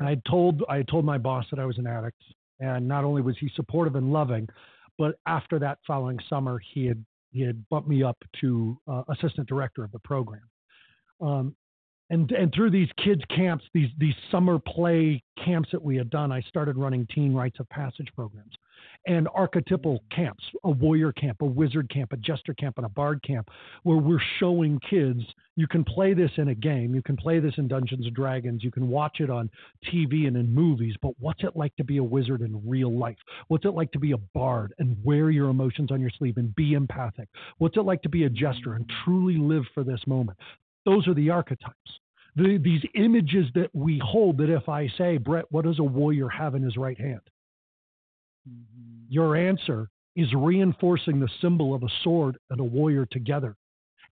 [0.00, 2.20] I told I told my boss that I was an addict,
[2.60, 4.46] and not only was he supportive and loving,
[4.98, 9.48] but after that following summer, he had he had bumped me up to uh, assistant
[9.48, 10.42] director of the program.
[11.20, 11.56] Um,
[12.10, 16.32] and and through these kids camps, these these summer play camps that we had done,
[16.32, 18.52] I started running teen rites of passage programs
[19.06, 23.22] and archetypal camps, a warrior camp, a wizard camp, a jester camp, and a bard
[23.22, 23.48] camp,
[23.84, 25.20] where we're showing kids
[25.54, 28.62] you can play this in a game, you can play this in Dungeons and Dragons,
[28.62, 29.48] you can watch it on
[29.90, 33.16] TV and in movies, but what's it like to be a wizard in real life?
[33.48, 36.54] What's it like to be a bard and wear your emotions on your sleeve and
[36.56, 37.28] be empathic?
[37.58, 40.38] What's it like to be a jester and truly live for this moment?
[40.86, 42.00] Those are the archetypes.
[42.36, 46.28] The, these images that we hold that if I say, Brett, what does a warrior
[46.28, 47.20] have in his right hand?
[48.48, 49.04] Mm-hmm.
[49.08, 53.56] Your answer is reinforcing the symbol of a sword and a warrior together.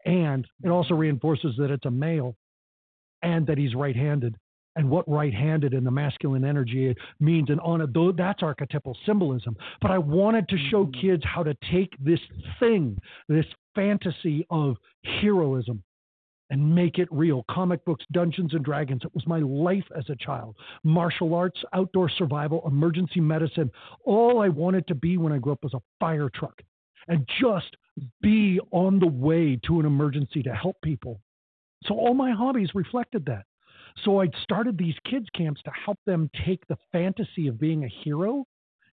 [0.05, 0.71] And it mm-hmm.
[0.71, 2.35] also reinforces that it's a male
[3.21, 4.35] and that he's right handed
[4.75, 7.49] and what right handed in the masculine energy means.
[7.49, 9.55] And on it, that's archetypal symbolism.
[9.81, 10.99] But I wanted to show mm-hmm.
[10.99, 12.19] kids how to take this
[12.59, 12.97] thing,
[13.29, 14.77] this fantasy of
[15.21, 15.83] heroism,
[16.53, 17.43] and make it real.
[17.49, 19.01] Comic books, Dungeons and Dragons.
[19.03, 20.55] It was my life as a child.
[20.83, 23.71] Martial arts, outdoor survival, emergency medicine.
[24.05, 26.61] All I wanted to be when I grew up was a fire truck
[27.07, 27.75] and just
[28.21, 31.19] be on the way to an emergency to help people.
[31.85, 33.45] So all my hobbies reflected that.
[34.05, 37.93] So I started these kids camps to help them take the fantasy of being a
[38.03, 38.45] hero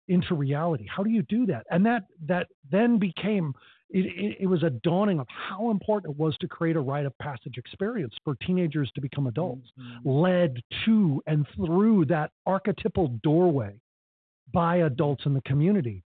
[0.09, 0.87] into reality.
[0.89, 1.67] How do you do that?
[1.71, 3.53] And that that then became
[3.93, 7.07] it, it, it, was a dawning of how important it was to create a rite
[7.07, 10.09] of passage experience for teenagers to become adults, mm-hmm.
[10.09, 13.75] led to and through that archetypal doorway
[14.53, 16.03] by adults in the community.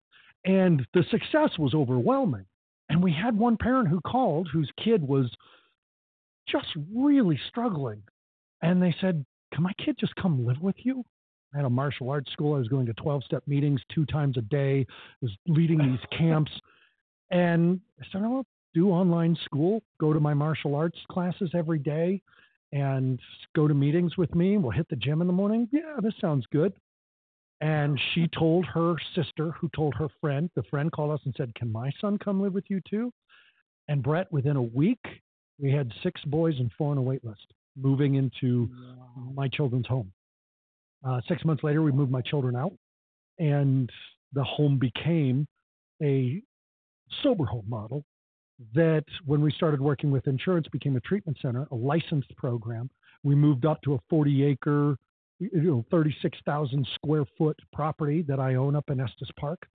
[0.45, 2.47] And the success was overwhelming.
[2.89, 5.31] And we had one parent who called whose kid was
[6.49, 8.03] just really struggling.
[8.63, 11.05] And they said, Can my kid just come live with you?
[11.55, 12.55] I had a martial arts school.
[12.55, 16.01] I was going to 12 step meetings two times a day, I was leading these
[16.19, 16.51] camps.
[17.31, 22.23] And I started, well, do online school, go to my martial arts classes every day,
[22.73, 23.19] and
[23.57, 24.57] go to meetings with me.
[24.57, 25.69] We'll hit the gym in the morning.
[25.73, 26.73] Yeah, this sounds good.
[27.61, 31.55] And she told her sister, who told her friend, the friend called us and said,
[31.55, 33.13] Can my son come live with you too?
[33.89, 35.01] And Brett, within a week,
[35.59, 38.69] we had six boys and four on a wait list moving into
[39.35, 40.13] my children's home.
[41.07, 42.73] Uh, six months later, we moved my children out,
[43.39, 43.91] and
[44.33, 45.47] the home became
[46.03, 46.43] a
[47.23, 48.05] sober home model
[48.75, 52.91] that when we started working with insurance became a treatment center, a licensed program.
[53.23, 54.97] We moved up to a 40 acre,
[55.39, 59.67] you know, 36,000 square foot property that I own up in Estes Park.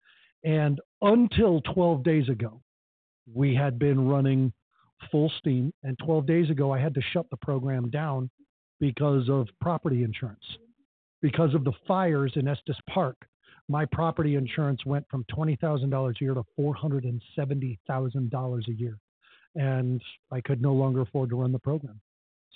[0.44, 2.62] And until 12 days ago,
[3.34, 4.52] we had been running
[5.12, 5.74] full steam.
[5.84, 8.30] And 12 days ago, I had to shut the program down
[8.80, 10.44] because of property insurance,
[11.22, 13.16] because of the fires in Estes Park
[13.70, 18.98] my property insurance went from $20,000 a year to $470,000 a year.
[19.56, 22.02] And I could no longer afford to run the program.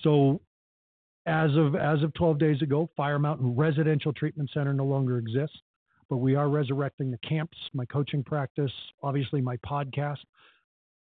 [0.03, 0.41] So
[1.27, 5.57] as of as of 12 days ago, Fire Mountain Residential Treatment Center no longer exists,
[6.09, 8.71] but we are resurrecting the camps, my coaching practice,
[9.03, 10.17] obviously my podcast.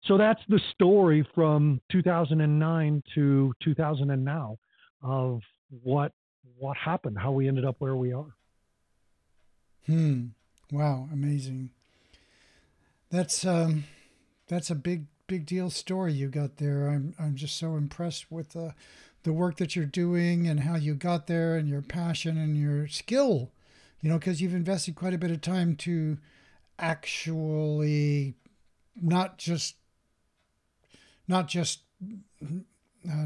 [0.05, 4.57] So that's the story from 2009 to 2000 and now
[5.03, 5.41] of
[5.83, 6.11] what
[6.57, 8.33] what happened, how we ended up where we are.
[9.85, 10.27] Hmm.
[10.71, 11.09] Wow.
[11.11, 11.71] Amazing.
[13.09, 13.85] That's um,
[14.47, 16.87] that's a big big deal story you got there.
[16.87, 18.73] I'm I'm just so impressed with the
[19.23, 22.87] the work that you're doing and how you got there and your passion and your
[22.87, 23.51] skill.
[24.01, 26.17] You know, because you've invested quite a bit of time to
[26.79, 28.33] actually
[28.99, 29.75] not just
[31.27, 31.81] not just
[33.09, 33.25] uh,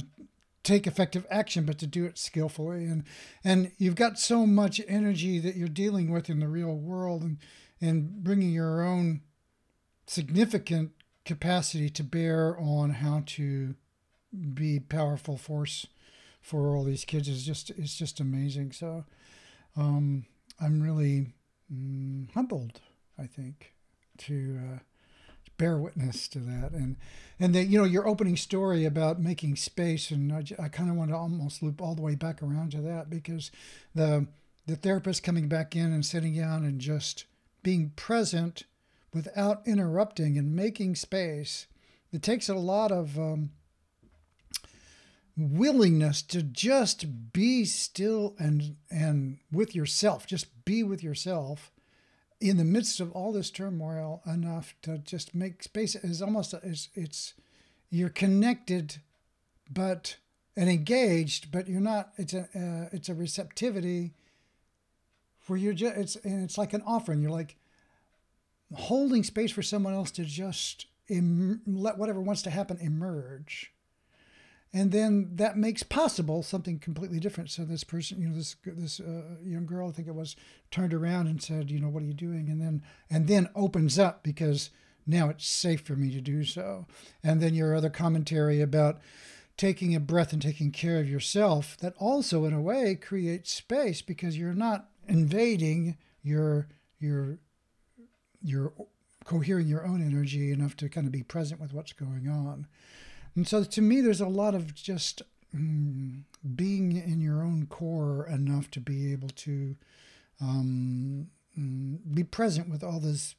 [0.65, 2.85] take effective action, but to do it skillfully.
[2.85, 3.03] And
[3.43, 7.37] and you've got so much energy that you're dealing with in the real world, and
[7.79, 9.21] and bringing your own
[10.07, 10.91] significant
[11.23, 13.75] capacity to bear on how to
[14.53, 15.87] be powerful force
[16.41, 18.71] for all these kids is just it's just amazing.
[18.71, 19.05] So
[19.77, 20.25] um,
[20.59, 21.33] I'm really
[21.73, 22.81] mm, humbled,
[23.17, 23.73] I think,
[24.19, 24.79] to uh,
[25.57, 26.71] bear witness to that.
[26.71, 26.97] And
[27.39, 30.95] and that you know your opening story about making space, and I, I kind of
[30.95, 33.51] want to almost loop all the way back around to that because
[33.93, 34.27] the
[34.65, 37.25] the therapist coming back in and sitting down and just
[37.61, 38.63] being present
[39.13, 41.67] without interrupting and making space.
[42.11, 43.51] It takes a lot of um,
[45.37, 50.25] willingness to just be still and and with yourself.
[50.25, 51.71] Just be with yourself
[52.49, 55.95] in the midst of all this turmoil enough to just make space.
[55.95, 57.33] Is almost it's, it's
[57.89, 58.97] you're connected,
[59.71, 60.17] but
[60.55, 62.11] and engaged, but you're not.
[62.17, 64.13] It's a uh, it's a receptivity
[65.47, 67.21] where you're just it's and it's like an offering.
[67.21, 67.55] You're like
[68.73, 73.71] holding space for someone else to just Im- let whatever wants to happen emerge
[74.75, 77.49] and then that makes possible something completely different.
[77.49, 80.35] So this person you know this this uh, young girl i think it was
[80.69, 82.49] turned around and said you know what are you doing?
[82.49, 84.69] And then and then opens up because
[85.07, 86.87] now it's safe for me to do so.
[87.23, 88.99] And then your other commentary about
[89.55, 94.01] taking a breath and taking care of yourself that also in a way creates space
[94.01, 96.67] because you're not invading your
[96.99, 97.39] your
[98.41, 98.73] you're
[99.23, 102.67] cohering your own energy enough to kind of be present with what's going on.
[103.35, 105.21] And so to me, there's a lot of just
[105.53, 106.23] mm,
[106.55, 109.75] being in your own core enough to be able to
[110.41, 113.35] um, mm, be present with all this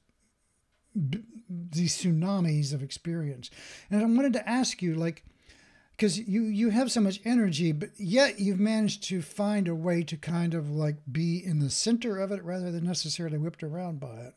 [1.48, 3.50] these tsunamis of experience.
[3.90, 5.24] And I wanted to ask you, like,
[5.90, 10.02] because you you have so much energy, but yet you've managed to find a way
[10.02, 14.00] to kind of like be in the center of it rather than necessarily whipped around
[14.00, 14.34] by it.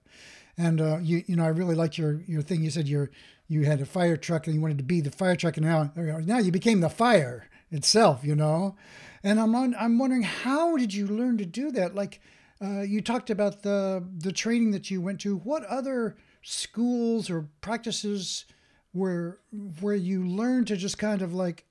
[0.60, 2.62] And uh, you you know I really like your your thing.
[2.62, 3.10] You said you're
[3.48, 5.92] you had a fire truck and you wanted to be the fire truck, and now
[5.96, 8.26] now you became the fire itself.
[8.26, 8.76] You know,
[9.24, 11.96] and I'm on, I'm wondering how did you learn to do that?
[11.96, 12.20] Like
[12.62, 15.38] uh, you talked about the the training that you went to.
[15.38, 18.44] What other schools or practices
[18.92, 19.40] where
[19.80, 21.64] where you learn to just kind of like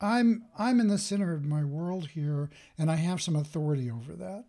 [0.00, 4.14] I'm I'm in the center of my world here and I have some authority over
[4.14, 4.44] that.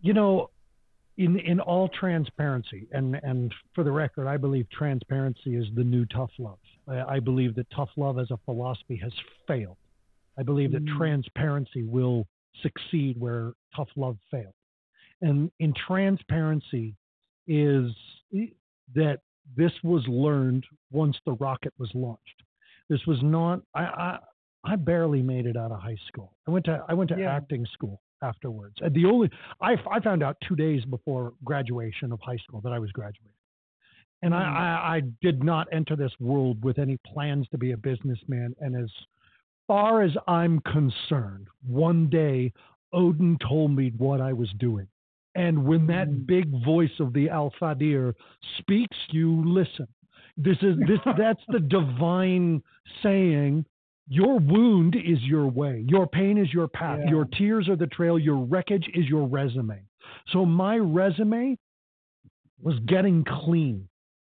[0.00, 0.50] You know,
[1.18, 6.04] in in all transparency, and and for the record, I believe transparency is the new
[6.06, 6.58] tough love.
[6.86, 9.12] I, I believe that tough love as a philosophy has
[9.46, 9.76] failed.
[10.38, 10.96] I believe that mm.
[10.98, 12.26] transparency will
[12.62, 14.52] succeed where tough love failed.
[15.22, 16.94] And in transparency
[17.46, 17.90] is
[18.94, 19.20] that
[19.56, 22.42] this was learned once the rocket was launched.
[22.90, 23.62] This was not.
[23.74, 24.18] I I,
[24.64, 26.34] I barely made it out of high school.
[26.46, 27.34] I went to I went to yeah.
[27.34, 28.76] acting school afterwards.
[28.80, 32.72] And the only I, I found out two days before graduation of high school that
[32.72, 33.32] I was graduating,
[34.22, 34.36] and mm.
[34.36, 38.54] I, I, I did not enter this world with any plans to be a businessman.
[38.60, 38.90] And as
[39.66, 42.52] far as I'm concerned, one day
[42.92, 44.88] Odin told me what I was doing.
[45.34, 46.26] And when that mm.
[46.26, 48.14] big voice of the Al-Fadir
[48.58, 49.86] speaks, you listen.
[50.38, 52.62] This is this that's the divine
[53.02, 53.66] saying
[54.08, 55.84] your wound is your way.
[55.88, 57.00] Your pain is your path.
[57.04, 57.10] Yeah.
[57.10, 58.18] Your tears are the trail.
[58.18, 59.82] Your wreckage is your resume.
[60.32, 61.58] So my resume
[62.62, 63.88] was getting clean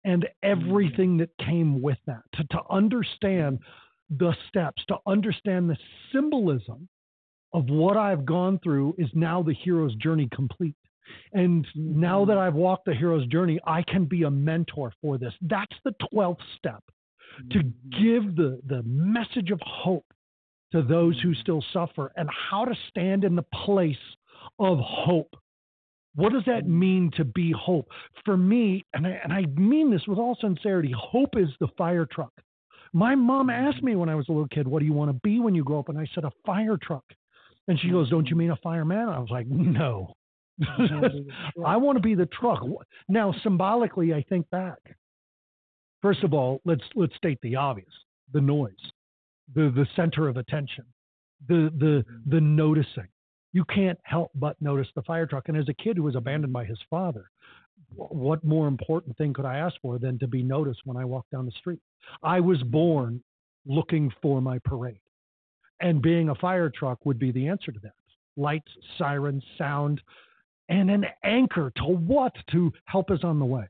[0.04, 1.18] and everything mm.
[1.18, 3.58] that came with that to, to understand
[4.10, 5.76] the steps, to understand the
[6.12, 6.88] symbolism
[7.52, 10.76] of what I've gone through is now the hero's journey complete.
[11.32, 12.40] And now that mm.
[12.40, 15.32] I've walked the hero's journey, I can be a mentor for this.
[15.42, 16.82] That's the 12th step
[17.50, 20.06] to give the, the message of hope
[20.72, 23.96] to those who still suffer and how to stand in the place
[24.58, 25.34] of hope.
[26.14, 27.88] What does that mean to be hope?
[28.24, 32.06] For me, and I, and I mean this with all sincerity, hope is the fire
[32.06, 32.32] truck.
[32.92, 33.86] My mom asked mm-hmm.
[33.86, 35.64] me when I was a little kid, What do you want to be when you
[35.64, 35.88] grow up?
[35.88, 37.04] And I said, A fire truck.
[37.68, 39.08] And she goes, Don't you mean a fireman?
[39.08, 40.14] I was like, No.
[41.64, 42.64] I want to be the truck.
[43.08, 44.78] Now, symbolically, I think back.
[46.02, 47.92] First of all, let's let's state the obvious:
[48.32, 48.92] the noise,
[49.54, 50.84] the the center of attention,
[51.48, 52.30] the the mm-hmm.
[52.30, 53.08] the noticing.
[53.52, 55.48] you can't help but notice the fire truck.
[55.48, 57.30] And as a kid who was abandoned by his father,
[57.96, 61.26] what more important thing could I ask for than to be noticed when I walk
[61.32, 61.80] down the street?
[62.22, 63.22] I was born
[63.66, 65.00] looking for my parade,
[65.80, 67.92] and being a fire truck would be the answer to that.
[68.36, 70.00] Lights, sirens, sound,
[70.68, 72.34] and an anchor to what?
[72.52, 73.66] To help us on the way.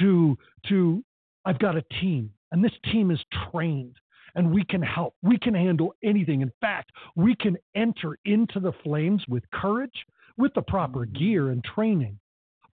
[0.00, 0.36] To
[0.68, 1.02] to
[1.44, 3.20] I've got a team, and this team is
[3.50, 3.96] trained
[4.34, 5.14] and we can help.
[5.22, 6.40] We can handle anything.
[6.40, 11.62] In fact, we can enter into the flames with courage, with the proper gear and
[11.62, 12.18] training,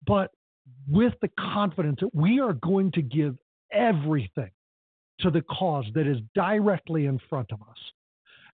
[0.05, 0.31] but
[0.87, 3.37] with the confidence that we are going to give
[3.71, 4.51] everything
[5.19, 7.77] to the cause that is directly in front of us.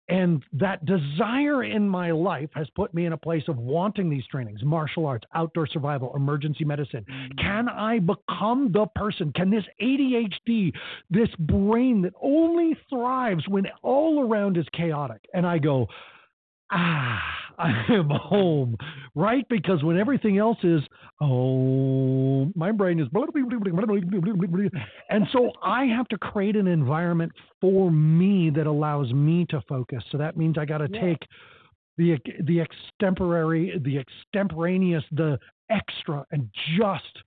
[0.10, 4.26] And that desire in my life has put me in a place of wanting these
[4.32, 7.06] trainings martial arts, outdoor survival, emergency medicine.
[7.10, 7.40] Mm-hmm.
[7.40, 9.34] Can I become the person?
[9.34, 10.72] Can this ADHD,
[11.10, 15.26] this brain that only thrives when all around is chaotic?
[15.34, 15.88] And I go,
[16.72, 17.22] ah,
[17.60, 18.78] I am home,
[19.16, 19.44] right?
[19.50, 20.82] Because when everything else is,
[21.20, 23.08] oh, my brain is,
[25.10, 30.04] and so I have to create an environment for me that allows me to focus.
[30.12, 31.02] So that means I got to yeah.
[31.02, 31.20] take
[31.98, 35.40] the the extemporary, the extemporaneous, the
[35.72, 37.24] extra, and just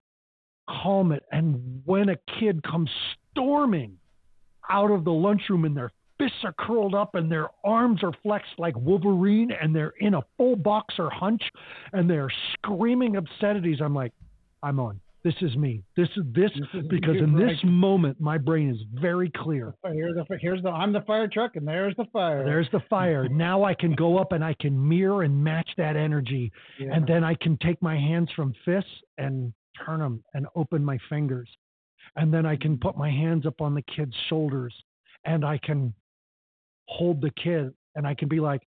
[0.69, 1.25] calm it.
[1.33, 2.89] And when a kid comes
[3.31, 3.97] storming
[4.69, 8.53] out of the lunchroom in their fists are curled up and their arms are flexed
[8.59, 11.43] like Wolverine and they're in a full boxer hunch
[11.93, 13.81] and they're screaming obscenities.
[13.81, 14.13] I'm like,
[14.63, 15.01] I'm on.
[15.23, 15.83] This is me.
[15.97, 19.75] This is this, this is because in this moment my brain is very clear.
[19.85, 22.43] Here's the here's the I'm the fire truck and there's the fire.
[22.43, 23.29] There's the fire.
[23.31, 26.95] now I can go up and I can mirror and match that energy, yeah.
[26.95, 29.53] and then I can take my hands from fists and
[29.85, 31.51] turn them and open my fingers,
[32.17, 34.73] and then I can put my hands up on the kid's shoulders
[35.25, 35.93] and I can
[36.91, 38.63] hold the kid and I can be like,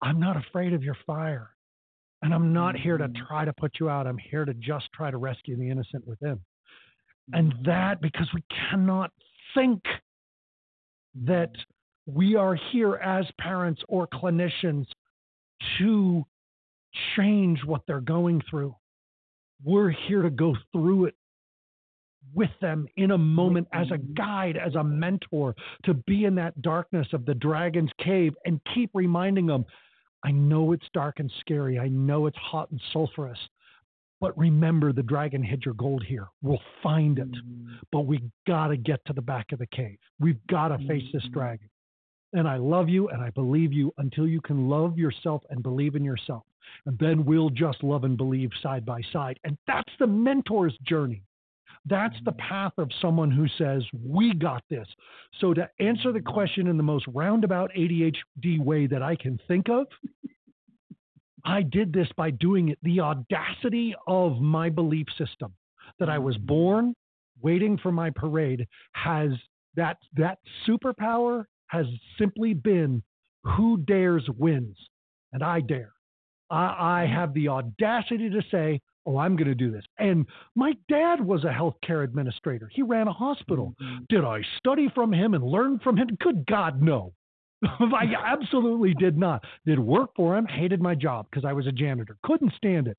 [0.00, 1.50] I'm not afraid of your fire.
[2.22, 3.26] And I'm not here to mm-hmm.
[3.26, 4.06] try to put you out.
[4.06, 6.40] I'm here to just try to rescue the innocent within.
[7.32, 7.64] And mm-hmm.
[7.64, 9.10] that because we cannot
[9.54, 9.82] think
[11.24, 11.50] that
[12.06, 14.86] we are here as parents or clinicians
[15.78, 16.24] to
[17.16, 18.74] change what they're going through.
[19.64, 21.14] We're here to go through it
[22.34, 25.54] with them in a moment as a guide, as a mentor,
[25.84, 29.64] to be in that darkness of the dragon's cave and keep reminding them,
[30.24, 31.78] I know it's dark and scary.
[31.78, 33.38] I know it's hot and sulfurous.
[34.20, 36.28] But remember, the dragon hid your gold here.
[36.42, 37.32] We'll find it.
[37.32, 37.74] Mm-hmm.
[37.90, 39.98] But we got to get to the back of the cave.
[40.20, 41.32] We've got to face this mm-hmm.
[41.32, 41.68] dragon.
[42.32, 45.96] And I love you and I believe you until you can love yourself and believe
[45.96, 46.44] in yourself.
[46.86, 49.38] And then we'll just love and believe side by side.
[49.44, 51.24] And that's the mentor's journey.
[51.86, 52.48] That's the mm-hmm.
[52.48, 54.86] path of someone who says, We got this.
[55.40, 59.68] So, to answer the question in the most roundabout ADHD way that I can think
[59.68, 59.86] of,
[61.44, 62.78] I did this by doing it.
[62.82, 65.52] The audacity of my belief system
[65.98, 66.46] that I was mm-hmm.
[66.46, 66.94] born
[67.40, 69.30] waiting for my parade has
[69.74, 71.86] that that superpower has
[72.18, 73.02] simply been
[73.44, 74.76] who dares wins
[75.32, 75.92] and I dare.
[76.50, 77.14] I, I mm-hmm.
[77.14, 79.84] have the audacity to say oh, I'm going to do this.
[79.98, 82.70] And my dad was a healthcare administrator.
[82.72, 83.74] He ran a hospital.
[83.82, 84.04] Mm-hmm.
[84.08, 86.08] Did I study from him and learn from him?
[86.20, 87.12] Good God, no.
[87.64, 89.44] I absolutely did not.
[89.66, 92.98] Did work for him, hated my job because I was a janitor, couldn't stand it.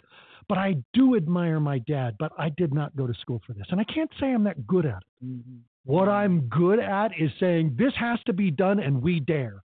[0.49, 3.65] But I do admire my dad, but I did not go to school for this.
[3.69, 5.25] And I can't say I'm that good at it.
[5.25, 5.57] Mm-hmm.
[5.85, 9.63] What I'm good at is saying this has to be done and we dare.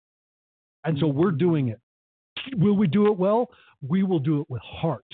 [0.84, 1.39] And so we're mm-hmm.
[1.39, 1.80] doing it.
[2.57, 3.51] Will we do it well?
[3.87, 5.05] We will do it with heart.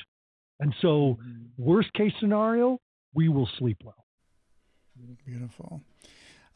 [0.63, 1.41] And so, mm-hmm.
[1.59, 2.81] worst case scenario,
[3.15, 4.07] we will sleep well.
[5.27, 5.83] Beautiful.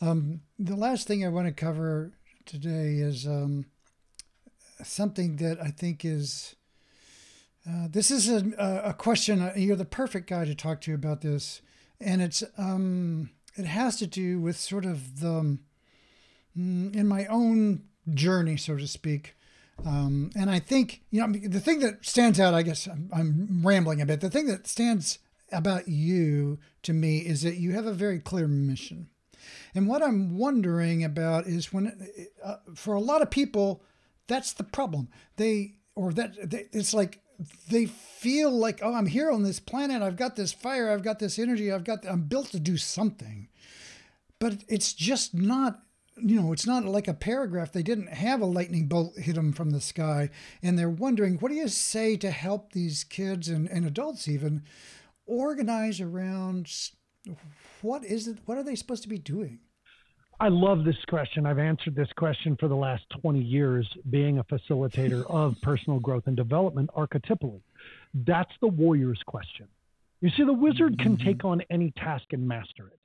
[0.00, 2.12] Um, the last thing I want to cover
[2.44, 3.66] today is um,
[4.84, 6.54] something that I think is.
[7.68, 9.42] Uh, this is a, a question.
[9.42, 11.60] Uh, you're the perfect guy to talk to about this,
[12.00, 15.58] and it's um, it has to do with sort of the
[16.56, 17.82] mm, in my own
[18.14, 19.34] journey, so to speak,
[19.84, 23.60] um, and I think, you know, the thing that stands out, I guess I'm, I'm,
[23.62, 24.20] rambling a bit.
[24.20, 25.18] The thing that stands
[25.52, 29.08] about you to me is that you have a very clear mission.
[29.74, 32.08] And what I'm wondering about is when,
[32.42, 33.82] uh, for a lot of people,
[34.26, 35.08] that's the problem.
[35.36, 37.20] They, or that, they, it's like
[37.68, 40.02] they feel like, oh, I'm here on this planet.
[40.02, 40.90] I've got this fire.
[40.90, 41.70] I've got this energy.
[41.70, 43.48] I've got, I'm built to do something.
[44.38, 45.82] But it's just not
[46.16, 47.72] you know, it's not like a paragraph.
[47.72, 50.30] They didn't have a lightning bolt hit them from the sky.
[50.62, 54.62] And they're wondering, what do you say to help these kids and, and adults even
[55.26, 56.72] organize around
[57.82, 58.38] what is it?
[58.46, 59.60] What are they supposed to be doing?
[60.38, 61.46] I love this question.
[61.46, 66.24] I've answered this question for the last 20 years, being a facilitator of personal growth
[66.26, 67.62] and development archetypally.
[68.14, 69.66] That's the warrior's question.
[70.20, 71.26] You see, the wizard can mm-hmm.
[71.26, 72.98] take on any task and master it.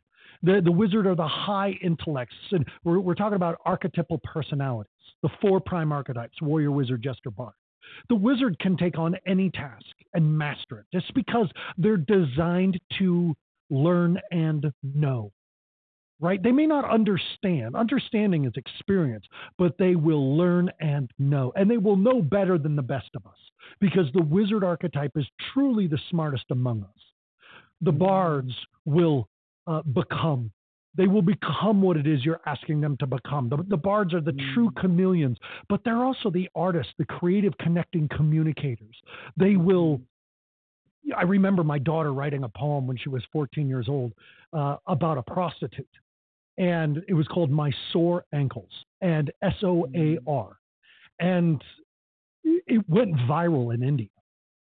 [0.43, 5.29] The, the wizard are the high intellects, and we're, we're talking about archetypal personalities, the
[5.39, 7.53] four prime archetypes warrior, wizard, jester, bard.
[8.09, 13.35] The wizard can take on any task and master it just because they're designed to
[13.69, 15.31] learn and know.
[16.19, 16.41] Right?
[16.41, 17.75] They may not understand.
[17.75, 19.25] Understanding is experience,
[19.57, 21.51] but they will learn and know.
[21.55, 23.37] And they will know better than the best of us
[23.79, 26.89] because the wizard archetype is truly the smartest among us.
[27.81, 28.53] The bards
[28.85, 29.27] will
[29.68, 30.51] uh, become
[30.95, 33.49] they will become what it is you're asking them to become.
[33.49, 34.53] The, the bards are the mm.
[34.53, 35.38] true chameleons,
[35.70, 38.95] but they're also the artists, the creative connecting communicators.
[39.38, 39.97] They will.
[39.97, 40.05] Mm-hmm.
[41.18, 44.14] I remember my daughter writing a poem when she was 14 years old
[44.53, 45.88] uh, about a prostitute,
[46.59, 48.70] and it was called "My Sore Ankles"
[49.01, 50.57] and S O A R,
[51.20, 51.64] and
[52.43, 54.09] it went viral in India,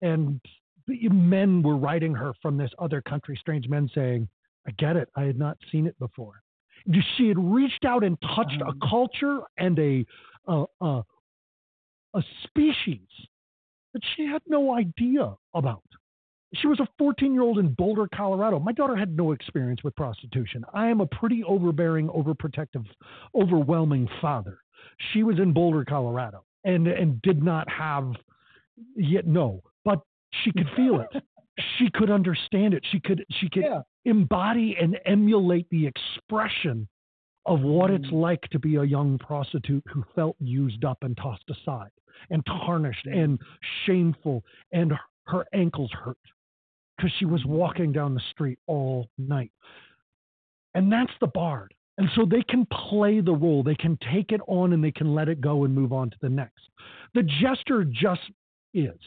[0.03, 0.41] and
[0.87, 4.29] men were writing her from this other country, strange men saying
[4.67, 5.09] I get it.
[5.17, 6.43] I had not seen it before.
[7.17, 10.07] She had reached out and touched um, a culture and a,
[10.47, 11.05] a, a,
[12.15, 13.09] a species
[13.93, 15.83] that she had no idea about.
[16.55, 18.59] She was a 14 year old in Boulder, Colorado.
[18.59, 20.65] My daughter had no experience with prostitution.
[20.73, 22.87] I am a pretty overbearing, overprotective,
[23.35, 24.59] overwhelming father.
[25.13, 28.13] She was in Boulder, Colorado, and and did not have
[28.97, 30.01] yet no, but
[30.43, 31.23] she could feel it.
[31.79, 32.83] she could understand it.
[32.91, 33.83] She could she could yeah.
[34.09, 36.89] Embody and emulate the expression
[37.47, 38.21] of what it's mm.
[38.21, 41.91] like to be a young prostitute who felt used up and tossed aside
[42.31, 43.17] and tarnished mm.
[43.17, 43.39] and
[43.87, 44.93] shameful and
[45.27, 46.19] her ankles hurt
[46.97, 47.49] because she was mm.
[47.49, 49.53] walking down the street all night.
[50.75, 51.73] And that's the bard.
[51.97, 55.15] And so they can play the role, they can take it on and they can
[55.15, 56.61] let it go and move on to the next.
[57.15, 58.21] The jester just
[58.73, 59.01] is.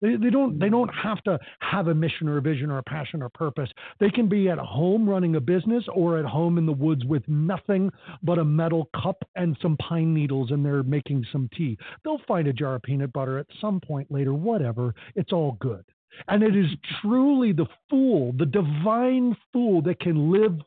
[0.00, 1.08] They, they don't they don't mm-hmm.
[1.08, 3.70] have to have a mission or a vision or a passion or purpose.
[3.98, 7.22] They can be at home running a business or at home in the woods with
[7.26, 7.90] nothing
[8.22, 11.76] but a metal cup and some pine needles and they're making some tea.
[12.04, 14.94] They'll find a jar of peanut butter at some point later, whatever.
[15.16, 15.84] It's all good.
[16.28, 17.08] And it is mm-hmm.
[17.08, 20.58] truly the fool, the divine fool that can live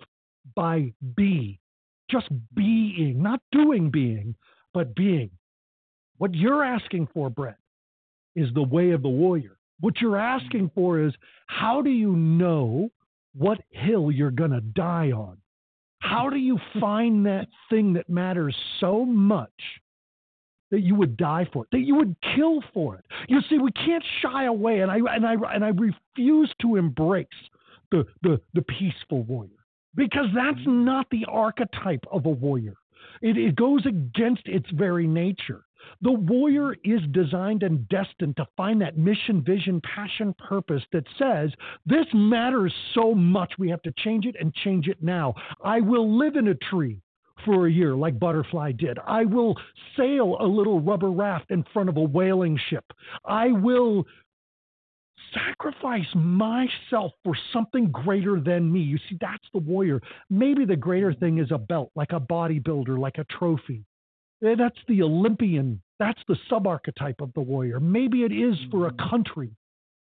[0.55, 1.59] by be,
[2.09, 4.35] just being, not doing being,
[4.73, 5.29] but being.
[6.17, 7.57] What you're asking for, Brett,
[8.35, 9.57] is the way of the warrior.
[9.79, 11.13] What you're asking for is
[11.47, 12.89] how do you know
[13.35, 15.37] what hill you're going to die on?
[15.99, 19.49] How do you find that thing that matters so much
[20.71, 23.05] that you would die for it, that you would kill for it?
[23.27, 27.27] You see, we can't shy away, and I and I and I refuse to embrace
[27.91, 29.51] the the, the peaceful warrior
[29.95, 32.75] because that's not the archetype of a warrior.
[33.21, 35.65] It, it goes against its very nature.
[36.01, 41.51] The warrior is designed and destined to find that mission, vision, passion, purpose that says,
[41.85, 45.35] This matters so much, we have to change it and change it now.
[45.63, 47.01] I will live in a tree
[47.45, 48.99] for a year, like Butterfly did.
[49.05, 49.55] I will
[49.97, 52.85] sail a little rubber raft in front of a whaling ship.
[53.25, 54.05] I will
[55.33, 58.81] sacrifice myself for something greater than me.
[58.81, 60.01] You see, that's the warrior.
[60.29, 63.85] Maybe the greater thing is a belt, like a bodybuilder, like a trophy.
[64.43, 65.81] Eh, that's the Olympian.
[65.99, 67.79] That's the subarchetype of the warrior.
[67.79, 69.09] Maybe it is for a mm.
[69.09, 69.51] country,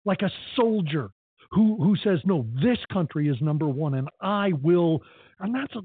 [0.05, 1.09] like a soldier
[1.51, 5.03] who who says, "No, this country is number one, and I will."
[5.39, 5.81] And that's a,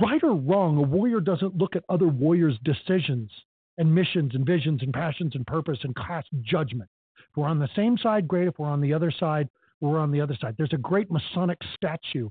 [0.00, 0.78] right or wrong.
[0.78, 3.30] A warrior doesn't look at other warriors' decisions
[3.78, 6.90] and missions and visions and passions and purpose and cast judgment.
[7.30, 8.48] If we're on the same side, great.
[8.48, 9.48] If we're on the other side,
[9.80, 10.54] we're on the other side.
[10.56, 12.28] There's a great Masonic statue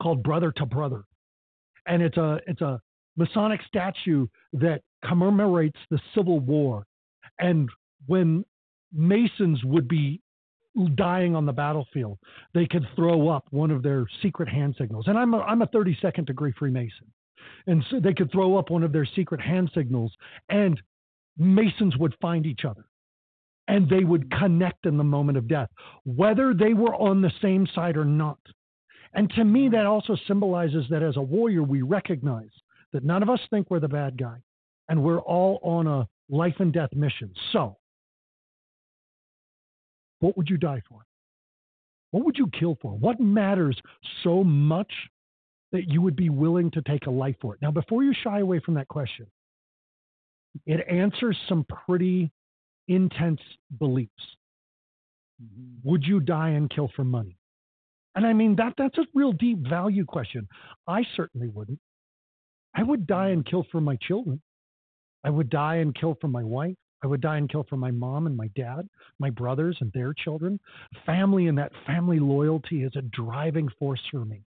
[0.00, 1.04] called Brother to Brother,
[1.86, 2.80] and it's a it's a
[3.16, 6.84] Masonic statue that commemorates the Civil War.
[7.38, 7.68] And
[8.06, 8.44] when
[8.92, 10.20] Masons would be
[10.94, 12.18] dying on the battlefield,
[12.54, 15.06] they could throw up one of their secret hand signals.
[15.08, 17.12] And I'm a, I'm a 32nd degree Freemason.
[17.66, 20.12] And so they could throw up one of their secret hand signals,
[20.48, 20.80] and
[21.38, 22.84] Masons would find each other
[23.70, 25.68] and they would connect in the moment of death,
[26.04, 28.38] whether they were on the same side or not.
[29.14, 32.50] And to me, that also symbolizes that as a warrior, we recognize
[32.92, 34.42] that none of us think we're the bad guy,
[34.88, 37.32] and we're all on a life and death mission.
[37.52, 37.76] So,
[40.20, 41.00] what would you die for?
[42.10, 42.92] What would you kill for?
[42.92, 43.80] What matters
[44.24, 44.92] so much
[45.72, 47.62] that you would be willing to take a life for it?
[47.62, 49.26] Now, before you shy away from that question,
[50.66, 52.30] it answers some pretty
[52.88, 53.40] intense
[53.78, 54.10] beliefs.
[55.42, 55.88] Mm-hmm.
[55.88, 57.36] Would you die and kill for money?
[58.16, 60.48] And I mean that that's a real deep value question.
[60.88, 61.78] I certainly wouldn't.
[62.74, 64.40] I would die and kill for my children.
[65.24, 66.76] I would die and kill for my wife.
[67.02, 70.12] I would die and kill for my mom and my dad, my brothers and their
[70.12, 70.60] children.
[71.06, 74.42] Family and that family loyalty is a driving force for me.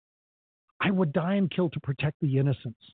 [0.81, 2.93] I would die and kill to protect the innocence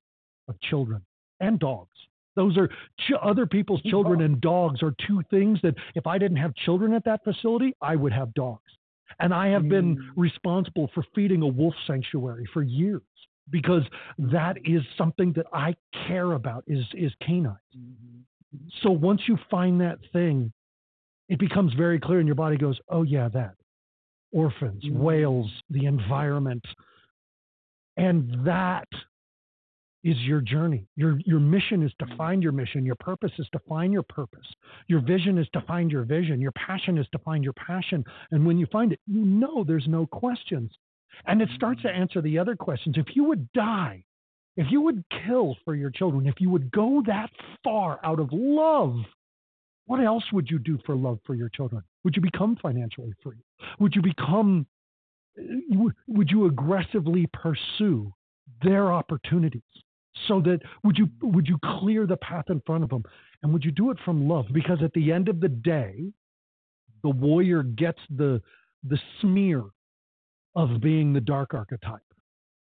[0.48, 1.02] of children
[1.40, 1.90] and dogs.
[2.34, 6.36] Those are ch- other people's children and dogs are two things that if I didn't
[6.36, 8.60] have children at that facility, I would have dogs.
[9.20, 10.02] And I have been mm.
[10.16, 13.02] responsible for feeding a wolf sanctuary for years
[13.50, 13.82] because
[14.18, 15.74] that is something that I
[16.06, 17.56] care about is is canines.
[17.76, 18.68] Mm-hmm.
[18.82, 20.52] So once you find that thing,
[21.28, 23.54] it becomes very clear and your body goes, "Oh yeah, that."
[24.32, 24.98] Orphans, mm-hmm.
[24.98, 26.64] whales, the environment.
[27.96, 28.88] And that
[30.06, 30.86] is your journey.
[30.94, 32.16] Your your mission is to mm.
[32.16, 32.86] find your mission.
[32.86, 34.46] Your purpose is to find your purpose.
[34.86, 36.40] Your vision is to find your vision.
[36.40, 38.04] Your passion is to find your passion.
[38.30, 40.70] And when you find it, you know there's no questions.
[41.26, 42.96] And it starts to answer the other questions.
[42.98, 44.04] If you would die,
[44.56, 47.30] if you would kill for your children, if you would go that
[47.64, 48.96] far out of love,
[49.86, 51.82] what else would you do for love for your children?
[52.04, 53.44] Would you become financially free?
[53.78, 54.66] Would you become
[55.38, 55.42] uh,
[56.08, 58.12] would you aggressively pursue
[58.62, 59.62] their opportunities?
[60.28, 63.04] so that would you would you clear the path in front of them
[63.42, 66.12] and would you do it from love because at the end of the day
[67.02, 68.40] the warrior gets the
[68.84, 69.64] the smear
[70.56, 72.00] of being the dark archetype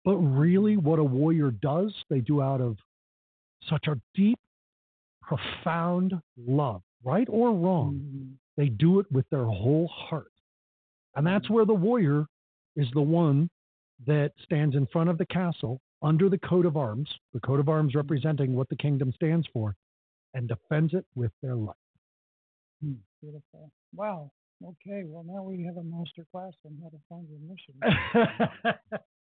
[0.03, 2.77] but really what a warrior does they do out of
[3.69, 4.39] such a deep
[5.21, 8.31] profound love right or wrong mm-hmm.
[8.57, 10.31] they do it with their whole heart
[11.15, 11.53] and that's mm-hmm.
[11.53, 12.25] where the warrior
[12.75, 13.49] is the one
[14.05, 17.69] that stands in front of the castle under the coat of arms, the coat of
[17.69, 19.75] arms representing what the kingdom stands for,
[20.33, 21.75] and defends it with their life.
[22.83, 23.71] Hmm, beautiful.
[23.95, 24.31] Wow.
[24.63, 25.03] Okay.
[25.05, 28.75] Well, now we have a master class on how to find your mission.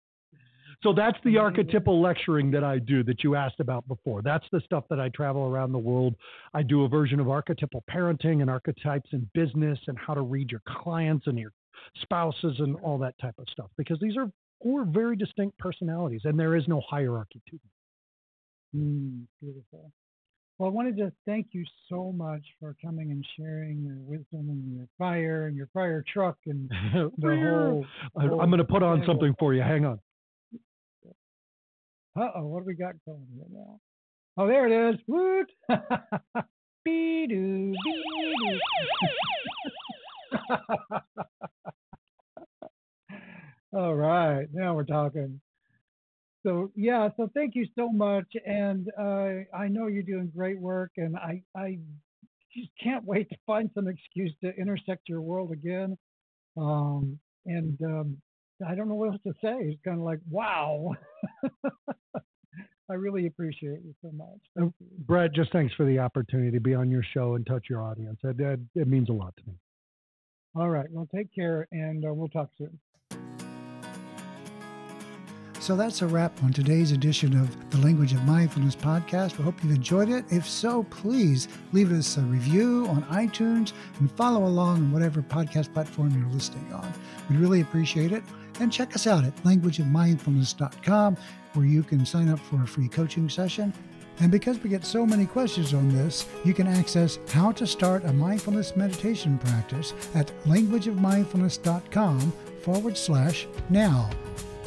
[0.83, 4.23] so that's the archetypal lecturing that I do that you asked about before.
[4.23, 6.15] That's the stuff that I travel around the world.
[6.55, 10.51] I do a version of archetypal parenting and archetypes in business and how to read
[10.51, 11.53] your clients and your
[12.03, 14.31] spouses and all that type of stuff because these are
[14.63, 17.71] four very distinct personalities, and there is no hierarchy to them.
[18.75, 19.93] Mm, beautiful.
[20.59, 24.49] Well, I wanted to just thank you so much for coming and sharing your wisdom
[24.49, 27.85] and your fire and your fire truck and the whole.
[28.17, 29.61] whole I'm going to put on something for you.
[29.61, 30.01] Hang on.
[32.19, 33.79] Uh oh, what do we got going here now?
[34.39, 35.01] Oh, there it is.
[35.07, 35.51] Woot!
[36.87, 38.61] Be doo, be
[43.73, 45.41] All right, now we're talking.
[46.47, 50.93] So yeah, so thank you so much, and uh, I know you're doing great work,
[50.97, 51.79] and I I
[52.57, 55.99] just can't wait to find some excuse to intersect your world again.
[56.57, 58.17] Um, and um,
[58.65, 59.57] I don't know what else to say.
[59.59, 60.95] It's kind of like wow.
[62.89, 64.39] I really appreciate you so much.
[64.61, 64.71] Uh,
[65.05, 68.21] Brett, just thanks for the opportunity to be on your show and touch your audience.
[68.23, 69.55] It, it, it means a lot to me.
[70.55, 70.87] All right.
[70.89, 72.79] Well, take care, and uh, we'll talk soon.
[75.67, 79.37] So that's a wrap on today's edition of the Language of Mindfulness podcast.
[79.37, 80.25] We hope you've enjoyed it.
[80.31, 85.75] If so, please leave us a review on iTunes and follow along on whatever podcast
[85.75, 86.95] platform you're listening on.
[87.29, 88.23] We'd really appreciate it.
[88.61, 91.17] And check us out at languageofmindfulness.com
[91.55, 93.73] where you can sign up for a free coaching session.
[94.21, 98.05] And because we get so many questions on this, you can access how to start
[98.05, 104.09] a mindfulness meditation practice at languageofmindfulness.com forward slash now.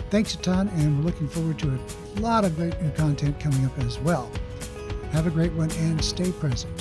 [0.10, 1.80] Thanks a ton, and we're looking forward to
[2.18, 4.32] a lot of great new content coming up as well.
[5.12, 6.74] Have a great one and stay present.